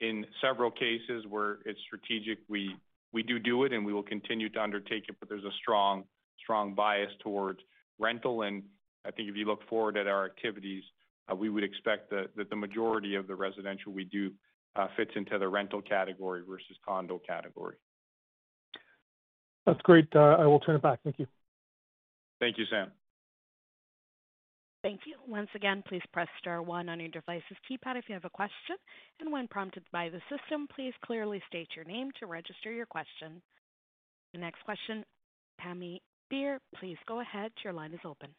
[0.00, 2.76] In several cases where it's strategic, we
[3.22, 6.04] do do it, and we will continue to undertake it, but there's a strong
[6.40, 7.60] strong bias towards
[8.00, 8.42] rental.
[8.42, 8.64] And
[9.06, 10.82] I think if you look forward at our activities,
[11.30, 14.32] uh, we would expect that the majority of the residential we do
[14.74, 17.76] uh, fits into the rental category versus condo category.
[19.66, 20.08] That's great.
[20.16, 20.98] I will turn it back.
[21.04, 21.26] Thank you.
[22.40, 22.90] Thank you, Sam.
[24.82, 25.14] Thank you.
[25.28, 28.76] Once again, please press star one on your device's keypad if you have a question,
[29.20, 33.40] and when prompted by the system, please clearly state your name to register your question.
[34.32, 35.04] The next question,
[35.60, 37.52] Pammi Bir, please go ahead.
[37.62, 38.30] Your line is open.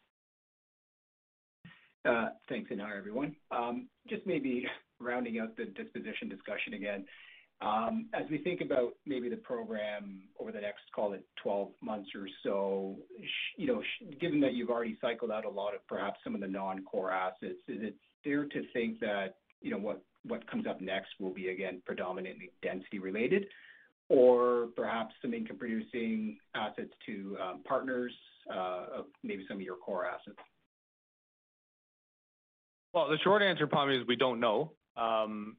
[2.04, 3.34] Uh, thanks, and hi, everyone.
[3.50, 4.66] Um, just maybe
[5.00, 7.06] rounding out the disposition discussion again.
[7.64, 12.10] Um, as we think about maybe the program over the next, call it 12 months
[12.14, 12.96] or so,
[13.56, 13.82] you know,
[14.20, 17.58] given that you've already cycled out a lot of perhaps some of the non-core assets,
[17.68, 21.80] is it fair to think that, you know, what comes up next will be, again,
[21.86, 23.46] predominantly density related?
[24.10, 28.12] Or perhaps some income-producing assets to um, partners
[28.54, 30.36] uh, of maybe some of your core assets?
[32.92, 34.72] Well, the short answer, Pammi, is we don't know.
[34.98, 35.56] Um,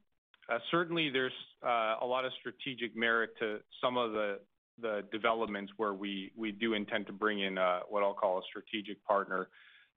[0.48, 1.32] uh, certainly, there's
[1.66, 7.12] a lot of strategic merit to some of the developments where we do intend to
[7.12, 9.48] bring in uh, what I'll call a strategic partner.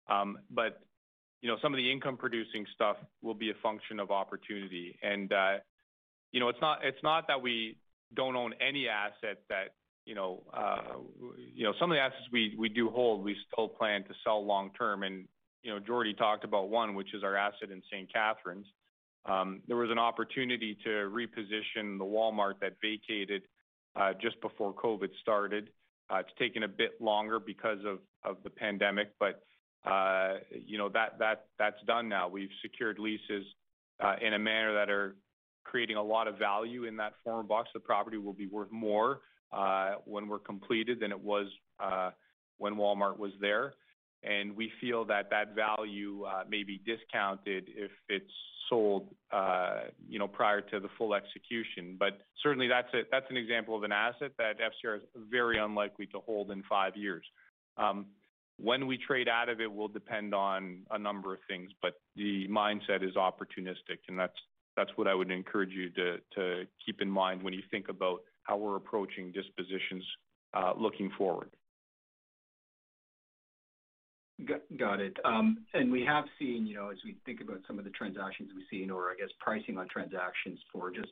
[0.10, 0.80] Um, but
[1.42, 4.98] you know, some of the income-producing stuff will be a function of opportunity.
[5.04, 5.32] And
[6.32, 7.78] you know, it's not that we
[8.16, 9.74] don't own any asset that
[10.06, 10.44] you know,
[11.80, 15.04] some of the assets we do hold, we still plan to sell long term.
[15.04, 15.28] And
[15.64, 18.12] you know, Jordie talked about one, which is our asset in St.
[18.12, 18.68] Catharines.
[19.28, 23.44] Um, there was an opportunity to reposition the Walmart that vacated
[23.96, 25.70] uh, just before COVID started.
[26.10, 29.44] Uh, it's taken a bit longer because of, of the pandemic, but
[29.86, 32.28] uh, you know that that that's done now.
[32.28, 33.46] We've secured leases
[34.02, 35.16] uh, in a manner that are
[35.64, 37.70] creating a lot of value in that former box.
[37.74, 39.20] The property will be worth more
[39.52, 41.48] uh, when we're completed than it was
[41.80, 42.12] uh,
[42.58, 43.74] when Walmart was there
[44.24, 48.32] and we feel that that value uh, may be discounted if it's
[48.70, 51.96] sold, uh, you know, prior to the full execution.
[52.00, 52.90] But certainly that's
[53.30, 57.26] an example of an asset that FCR is very unlikely to hold in five years.
[57.78, 58.08] Um,
[58.60, 62.48] when we trade out of it will depend on a number of things, but the
[62.48, 64.38] mindset is opportunistic, and that's
[64.76, 68.22] that's what I would encourage you to to keep in mind when you think about
[68.44, 70.04] how we're approaching dispositions
[70.54, 71.52] uh, looking forward.
[74.78, 75.18] Got it.
[75.26, 78.52] Um, and we have seen, you know, as we think about some of the transactions
[78.56, 81.10] we've seen, or I guess pricing on transactions for just,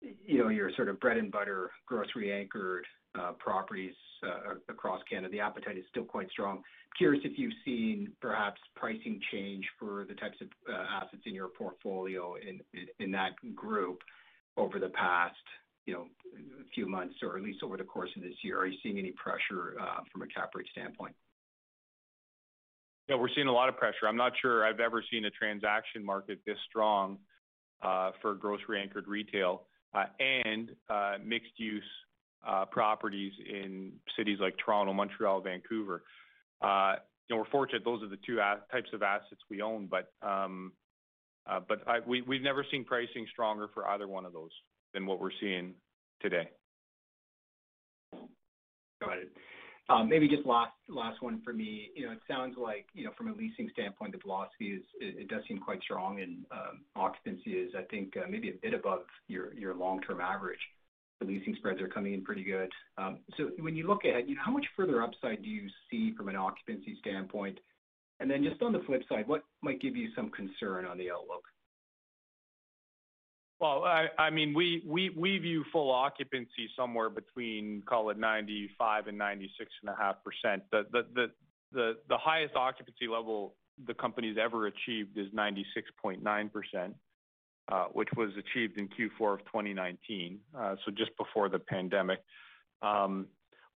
[0.00, 2.86] you know, your sort of bread and butter, grocery anchored
[3.18, 6.62] uh, properties uh, across Canada, the appetite is still quite strong.
[6.96, 11.48] Curious if you've seen perhaps pricing change for the types of uh, assets in your
[11.48, 12.36] portfolio
[13.00, 13.98] in that group
[14.56, 15.34] over the past,
[15.86, 18.60] you know, a few months, or at least over the course of this year.
[18.60, 19.74] Are you seeing any pressure
[20.12, 21.16] from a cap rate standpoint?
[23.08, 24.06] Yeah, we're seeing a lot of pressure.
[24.06, 27.16] I'm not sure I've ever seen a transaction market this strong
[27.82, 29.62] uh, for grocery-anchored retail
[29.94, 31.82] uh, and uh, mixed-use
[32.70, 36.02] properties in cities like Toronto, Montreal, Vancouver.
[36.62, 38.36] You know, we're fortunate those are the two
[38.70, 40.72] types of assets we own, but um,
[42.06, 44.50] we've never seen pricing stronger for either one of those
[44.92, 45.74] than what we're seeing
[46.20, 46.48] today.
[49.00, 49.32] Got it.
[49.90, 51.90] Um, maybe just last last one for me.
[51.94, 55.28] You know, it sounds like, you know, from a leasing standpoint, the velocity is, it
[55.28, 59.04] does seem quite strong and um, occupancy is, I think, uh, maybe a bit above
[59.28, 60.60] your long-term average.
[61.20, 62.70] The leasing spreads are coming in pretty good.
[62.98, 66.14] Um, so when you look ahead, you know, how much further upside do you see
[66.16, 67.58] from an occupancy standpoint?
[68.20, 71.10] And then just on the flip side, what might give you some concern on the
[71.10, 71.44] outlook?
[73.60, 74.80] Well, I mean, we
[75.38, 80.60] view full occupancy somewhere between, call it 95 and 96.5%.
[81.72, 83.54] The highest occupancy level
[83.86, 86.94] the company's ever achieved is 96.9%,
[87.70, 92.20] uh, which was achieved in Q4 of 2019, uh, so just before the pandemic.
[92.82, 93.26] Um,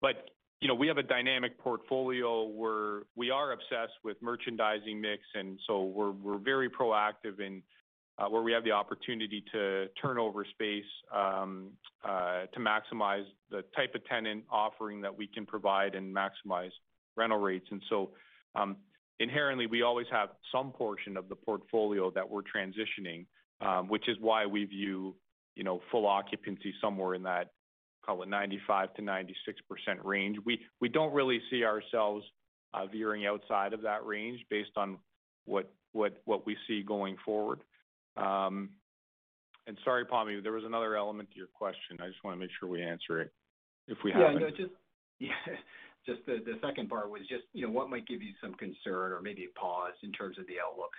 [0.01, 5.23] but you know, we have a dynamic portfolio where we are obsessed with merchandising mix,
[5.35, 7.63] and so we're very proactive in
[8.21, 11.71] Uh, where we have the opportunity to turn over space um,
[12.05, 16.73] uh, to maximize the type of tenant offering that we can provide and maximize
[17.17, 17.67] rental rates.
[17.71, 18.11] And so
[18.55, 18.77] um
[19.21, 23.27] inherently, we always have some portion of the portfolio that we're transitioning,
[23.61, 25.15] um, which is why we view,
[25.55, 27.53] you know, full occupancy somewhere in that,
[28.05, 29.25] call it 95%-96%
[30.03, 30.39] range.
[30.45, 32.25] We don't really see ourselves
[32.75, 34.99] uh, veering outside of that range based on
[35.45, 35.71] what
[36.47, 37.61] we see going forward.
[38.21, 38.71] Um,
[39.67, 41.99] and sorry, Pammi, there was another element to your question.
[42.01, 43.33] I just wanna make sure we answer it
[43.89, 44.43] if we haven't.
[45.23, 45.33] Yeah,
[46.07, 49.21] just the second part was just, you know, what might give you some concern or
[49.21, 50.93] maybe a pause in terms of the outlook?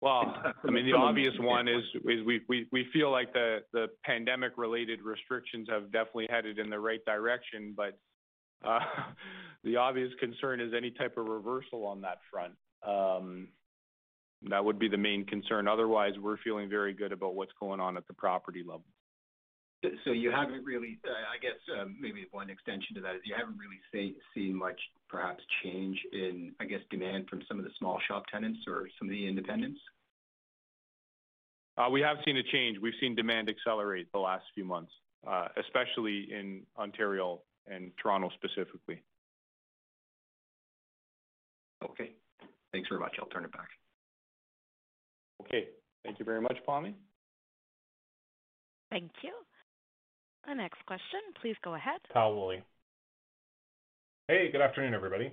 [0.00, 0.34] Well,
[0.66, 6.58] I mean, the obvious one is we feel like the pandemic-related restrictions have definitely headed
[6.58, 7.72] in the right direction.
[7.76, 7.98] But
[8.64, 8.80] uh,
[9.64, 12.54] the obvious concern is any type of reversal on that front.
[12.86, 13.48] Um,
[14.48, 15.66] That would be the main concern.
[15.66, 18.84] Otherwise, we're feeling very good about what's going on at the property level.
[20.04, 23.34] So, you haven't really, uh, I guess, uh, maybe one extension to that is you
[23.36, 28.00] haven't really seen much perhaps change in, I guess, demand from some of the small
[28.08, 29.78] shop tenants or some of the independents?
[31.76, 32.78] Uh, we have seen a change.
[32.80, 34.92] We've seen demand accelerate the last few months,
[35.56, 39.02] especially in Ontario and Toronto specifically.
[41.84, 42.12] Okay.
[42.72, 43.16] Thanks very much.
[43.20, 43.68] I'll turn it back.
[45.42, 45.68] Okay.
[46.04, 46.94] Thank you very much, Pammi.
[48.90, 49.32] Thank you.
[50.46, 52.00] The next question, please go ahead.
[52.12, 52.62] Tal Woolley.
[54.28, 55.32] Hey, good afternoon, everybody.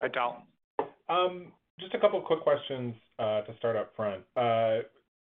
[0.00, 0.42] Hi, Tal.
[1.08, 4.22] Um, just a couple of quick questions uh, to start up front.
[4.36, 4.78] Uh,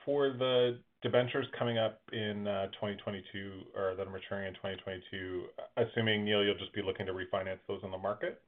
[0.05, 5.45] for the debentures coming up in uh, 2022 or that are maturing in 2022,
[5.77, 8.41] assuming, Neil, you'll just be looking to refinance those in the market?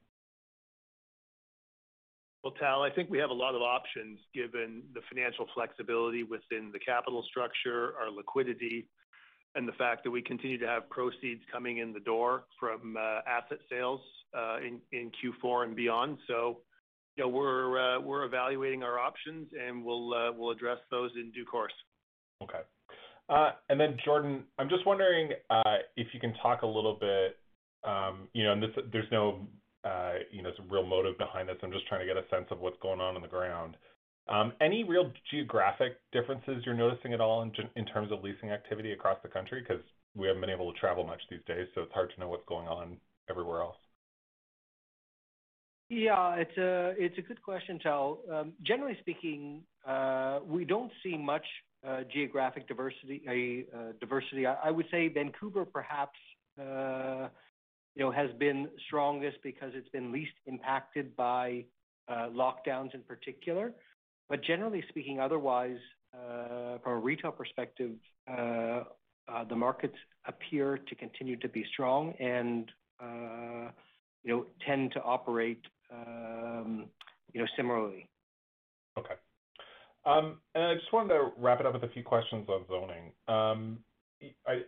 [2.43, 6.71] Well, Tal, I think we have a lot of options given the financial flexibility within
[6.73, 8.89] the capital structure, our liquidity,
[9.55, 13.59] and the fact that we continue to have proceeds coming in the door from asset
[13.69, 14.01] sales
[14.37, 14.57] uh
[14.91, 16.17] in Q4 and beyond.
[16.27, 16.61] So,
[17.15, 21.31] you know, we're uh we're evaluating our options, and we'll uh we'll address those in
[21.31, 21.73] due course.
[22.41, 22.61] Okay.
[23.69, 25.31] And then, Jordan, I'm just wondering
[25.95, 27.37] if you can talk a little bit,
[28.33, 29.47] you know, and there's no,
[29.83, 31.57] Uh, you know, some real motive behind this.
[31.61, 33.75] I'm just trying to get a sense of what's going on on the ground.
[34.29, 39.17] Um, any real geographic differences you're noticing at all in terms of leasing activity across
[39.21, 39.61] the country?
[39.61, 39.83] Because
[40.15, 42.45] we haven't been able to travel much these days, so it's hard to know what's
[42.47, 42.95] going on
[43.29, 43.75] everywhere else.
[45.89, 48.19] Yeah, it's a good question, Tal.
[48.31, 51.45] Um, generally speaking, uh, we don't see much
[51.85, 53.21] uh, geographic diversity.
[53.27, 56.17] I would say Vancouver perhaps,
[57.95, 61.65] you know, has been strongest because it's been least impacted by
[62.07, 63.73] uh, lockdowns in particular.
[64.29, 65.77] But generally speaking, otherwise,
[66.13, 67.91] uh, from a retail perspective,
[68.27, 68.83] uh,
[69.49, 72.71] the markets appear to continue to be strong and,
[74.23, 76.85] you know, tend to operate, um,
[77.33, 78.07] you know, similarly.
[78.97, 79.15] Okay.
[80.05, 83.11] Um and I just wanted to wrap it up with a few questions on zoning.
[83.27, 83.79] Um,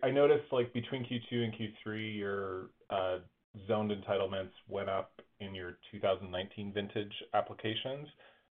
[0.02, 3.18] I noticed, like, between Q2 and Q3, your uh,
[3.66, 8.08] zoned entitlements went up in your 2019 vintage applications.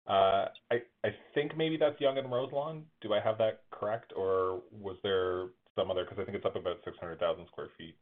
[0.06, 2.84] Uh, I think maybe that's Yonge and Roselawn.
[3.02, 6.04] Do I have that correct, or was there some other?
[6.04, 7.92] Because I think it's up about 600,000 sq ft.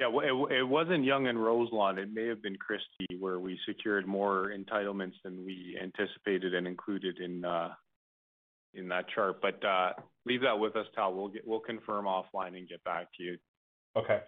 [0.00, 0.08] Yeah.
[0.08, 1.98] Well, it wasn't Yonge and Roselawn.
[1.98, 7.20] It may have been Christie, where we secured more entitlements than we anticipated and included
[7.20, 7.68] in uh,
[8.88, 9.40] that chart.
[9.40, 9.92] But uh,
[10.26, 11.30] leave that with us, Tal.
[11.44, 13.38] We'll confirm offline and get back to you.
[13.96, 14.20] Okay.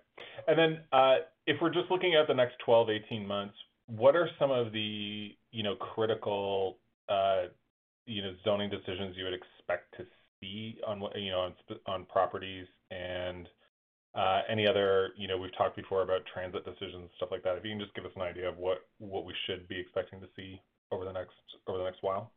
[0.47, 1.17] And then uh,
[1.47, 3.55] if we're just looking at the next 12, 18 months,
[3.87, 6.79] what are some of the, you know, critical,
[8.07, 10.05] you know, zoning decisions you would expect to
[10.41, 11.51] see on you know,
[11.87, 13.49] on properties and,
[14.49, 17.57] any other, you know, we've talked before about transit decisions, stuff like that.
[17.57, 20.21] If you can just give us an idea of what what we should be expecting
[20.21, 20.61] to see
[20.93, 21.35] over the next
[21.67, 22.31] over the next while.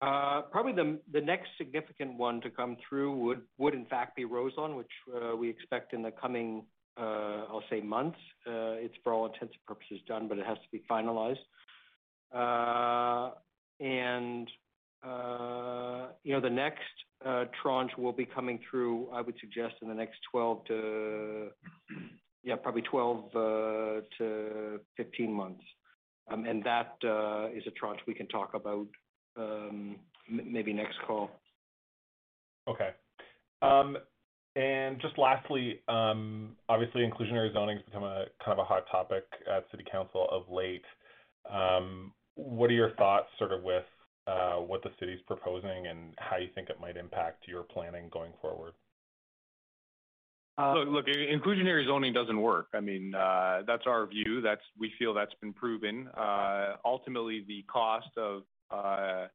[0.00, 0.72] Uh, probably
[1.12, 5.50] the next significant one to come through would in fact be Roselawn, which uh, we
[5.50, 6.64] expect in the coming,
[6.96, 8.18] uh, I'll say months.
[8.46, 11.38] It's for all intents and purposes done, but it has to be finalized.
[13.80, 14.48] And
[16.22, 16.82] you know, the next
[17.60, 21.48] tranche will be coming through, I would suggest in the next 12 to
[22.44, 25.64] Yeah, probably 12 to 15 months.
[26.30, 26.98] Um, and that
[27.52, 28.86] is a tranche we can talk about
[29.36, 29.96] Um,
[30.30, 31.30] maybe next call.
[32.68, 32.90] Okay.
[33.62, 33.96] Um,
[34.56, 39.24] and just lastly, um, obviously, inclusionary zoning has become a kind of a hot topic
[39.50, 40.84] at City Council of late.
[42.34, 43.84] What are your thoughts sort of with
[44.28, 48.32] uh, what the city's proposing and how you think it might impact your planning going
[48.40, 48.74] forward?
[50.58, 52.68] Look, inclusionary zoning doesn't work.
[52.74, 54.42] I mean, uh, that's our view.
[54.78, 56.08] We feel that's been proven.
[56.16, 59.26] Uh, ultimately, the cost of Uh,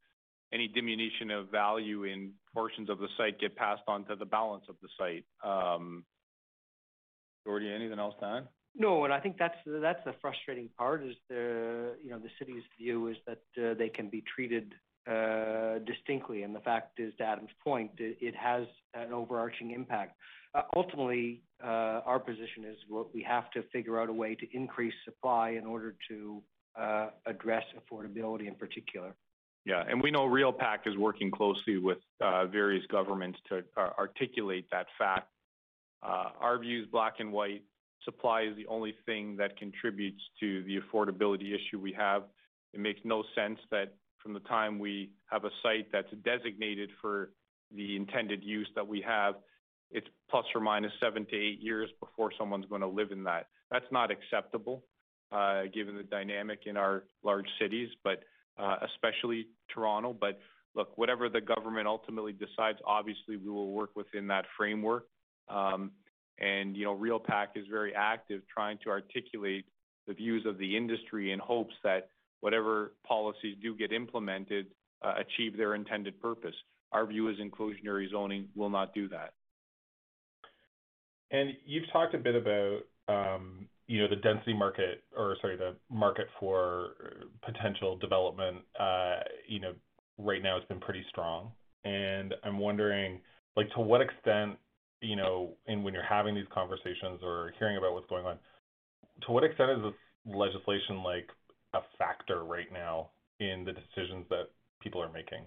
[0.54, 4.64] any diminution of value in portions of the site get passed on to the balance
[4.70, 5.26] of the site.
[5.44, 6.06] Um,
[7.44, 8.48] Gordie, anything else to add?
[8.76, 13.08] No, and I think that's the frustrating part, is the, you know, the city's view
[13.08, 14.74] is that uh, they can be treated
[15.10, 16.44] uh, distinctly.
[16.44, 20.16] And the fact is, to Adam's point, it has an overarching impact.
[20.76, 25.50] Ultimately, our position is what we have to figure out a way to increase supply
[25.52, 26.42] in order to
[27.26, 29.16] address affordability in particular.
[29.66, 34.68] Yeah, and we know REALPAC is working closely with uh, various governments to uh, articulate
[34.72, 35.30] that fact.
[36.02, 37.64] Uh, our view is black and white.
[38.04, 42.24] Supply is the only thing that contributes to the affordability issue we have.
[42.74, 47.32] It makes no sense that from the time we have a site that's designated for
[47.74, 49.36] the intended use that we have,
[49.92, 53.48] it's plus or minus seven to eight years before someone's gonna live in that.
[53.72, 54.84] That's not acceptable,
[55.74, 58.24] given the dynamic in our large cities, but
[58.56, 60.14] Uh, especially Toronto.
[60.14, 60.40] But
[60.76, 65.08] look, whatever the government ultimately decides, obviously, we will work within that framework.
[65.50, 65.92] Um,
[66.40, 69.66] and, you know, REALPAC is very active, trying to articulate
[70.06, 72.10] the views of the industry in hopes that
[72.42, 74.68] whatever policies do get implemented,
[75.02, 76.56] uh, achieve their intended purpose.
[76.92, 79.34] Our view is inclusionary zoning will not do that.
[81.32, 85.76] And you've talked a bit about, um, you know, the density market, or sorry, the
[85.90, 86.92] market for
[87.46, 89.18] potential development, uh,
[89.48, 89.74] you know,
[90.18, 91.52] right now has been pretty strong.
[91.84, 93.20] And I'm wondering,
[93.58, 94.58] like, to what extent,
[95.02, 98.38] you know, and when you're having these conversations or hearing about what's going on,
[99.26, 101.28] to what extent is this legislation, like,
[101.74, 103.10] a factor right now
[103.40, 104.46] in the decisions that
[104.82, 105.44] people are making?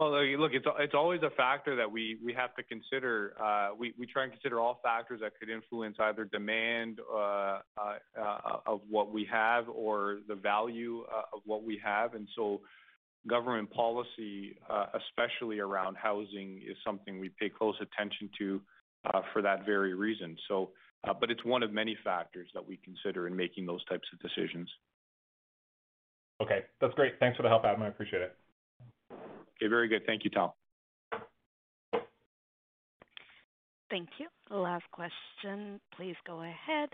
[0.00, 3.34] Well, look, it's always a factor that we have to consider.
[3.38, 8.80] Uh, we try and consider all factors that could influence either demand uh, uh, of
[8.88, 12.14] what we have or the value of what we have.
[12.14, 12.62] And so
[13.28, 14.56] government policy,
[14.94, 18.62] especially around housing, is something we pay close attention to,
[19.34, 20.34] for that very reason.
[21.28, 24.70] It's one of many factors that we consider in making those types of decisions.
[26.42, 27.18] Okay, that's great.
[27.20, 27.82] Thanks for the help, Adam.
[27.82, 28.34] I appreciate it.
[29.60, 30.02] Okay, very good.
[30.06, 30.50] Thank you, Tom.
[33.90, 34.28] Thank you.
[34.50, 36.88] Last question, please go ahead.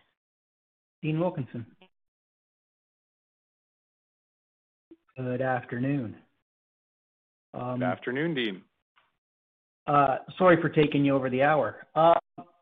[1.03, 1.67] Dean Wilkinson.
[5.17, 6.17] Good afternoon.
[7.55, 8.63] Um, good afternoon, Dean.
[9.87, 11.87] Uh, sorry for taking you over the hour.
[11.95, 12.15] Uh,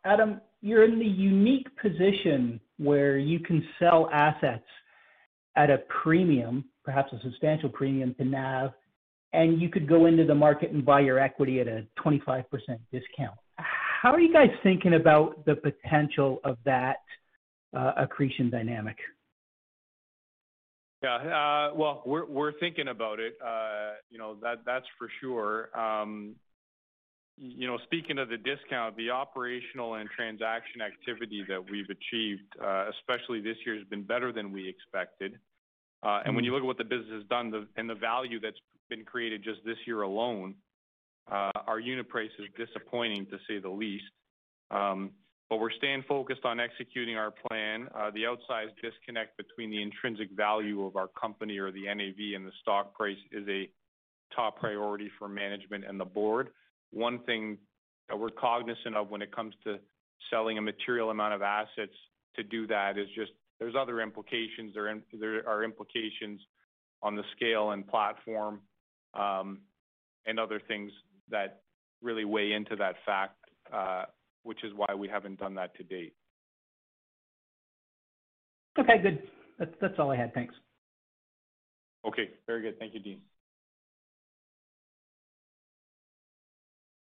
[0.04, 4.64] Adam, you're in the unique position where you can sell assets
[5.56, 8.72] at a premium, perhaps a substantial premium to NAV,
[9.34, 12.44] and you could go into the market and buy your equity at a 25%
[12.92, 13.36] discount.
[13.56, 16.98] How are you guys thinking about the potential of that
[17.74, 18.96] uh, accretion dynamic?
[21.02, 23.34] Yeah, uh, well, we're we're thinking about it.
[23.44, 25.68] Uh, you know, that that's for sure.
[25.78, 26.34] Um,
[27.36, 32.42] you know, speaking of the discount, the operational and transaction activity that we've achieved,
[32.90, 35.38] especially this year, has been better than we expected.
[36.02, 36.44] And when mm-hmm.
[36.44, 39.60] you look at what the business has done and the value that's been created just
[39.64, 40.54] this year alone,
[41.30, 44.04] uh, our unit price is disappointing, to say the least.
[44.70, 45.10] Um,
[45.50, 47.88] but we're staying focused on executing our plan.
[47.94, 52.46] Uh, the outsized disconnect between the intrinsic value of our company or the NAV and
[52.46, 53.68] the stock price is a
[54.34, 56.48] top priority for management and the board.
[56.90, 57.58] One thing
[58.08, 59.78] that we're cognizant of when it comes to
[60.30, 61.94] selling a material amount of assets
[62.36, 64.74] to do that is just there's other implications.
[64.74, 66.40] There are implications
[67.02, 68.60] on the scale and platform,
[69.14, 69.60] Um,
[70.26, 70.90] and other things
[71.30, 71.62] that
[72.02, 73.36] really weigh into that fact,
[73.72, 74.04] uh,
[74.42, 76.14] which is why we haven't done that to date.
[78.78, 79.22] Okay, good.
[79.58, 80.34] That's, that's all I had.
[80.34, 80.54] Thanks.
[82.06, 82.78] Okay, very good.
[82.78, 83.20] Thank you, Dean.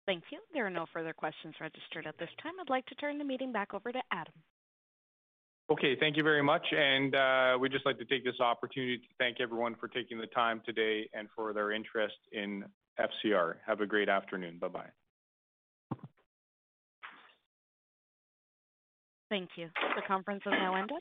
[0.06, 0.40] Thank you.
[0.52, 2.52] There are no further questions registered at this time.
[2.60, 4.34] I'd like to turn the meeting back over to Adam.
[5.72, 6.66] Okay, thank you very much.
[6.70, 10.26] And uh, we'd just like to take this opportunity to thank everyone for taking the
[10.26, 12.64] time today and for their interest in
[13.00, 13.54] FCR.
[13.66, 14.58] Have a great afternoon.
[14.60, 14.90] Bye-bye.
[19.30, 19.70] Thank you.
[19.96, 20.98] The conference has now ended.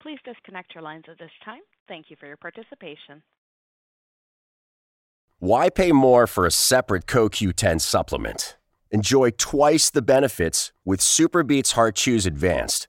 [0.00, 1.60] Please disconnect your lines at this time.
[1.86, 3.22] Thank you for your participation.
[5.38, 8.56] Why pay more for a separate CoQ10 supplement?
[8.90, 12.88] Enjoy twice the benefits with SuperBeets Heart Chews Advanced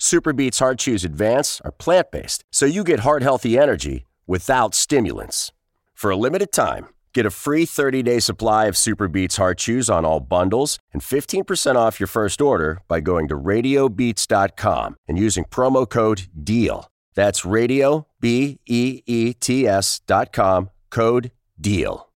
[0.00, 5.52] SuperBeets Heart Chews Advance are plant based, so you get heart healthy energy without stimulants.
[5.92, 10.06] For a limited time, get a free 30 day supply of SuperBeets Heart Chews on
[10.06, 15.86] all bundles and 15% off your first order by going to radiobeets.com and using promo
[15.86, 16.88] code DEAL.
[17.14, 22.08] That's radio, B E E T S.com, code DEAL.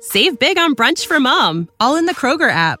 [0.00, 2.80] Save big on brunch for mom, all in the Kroger app.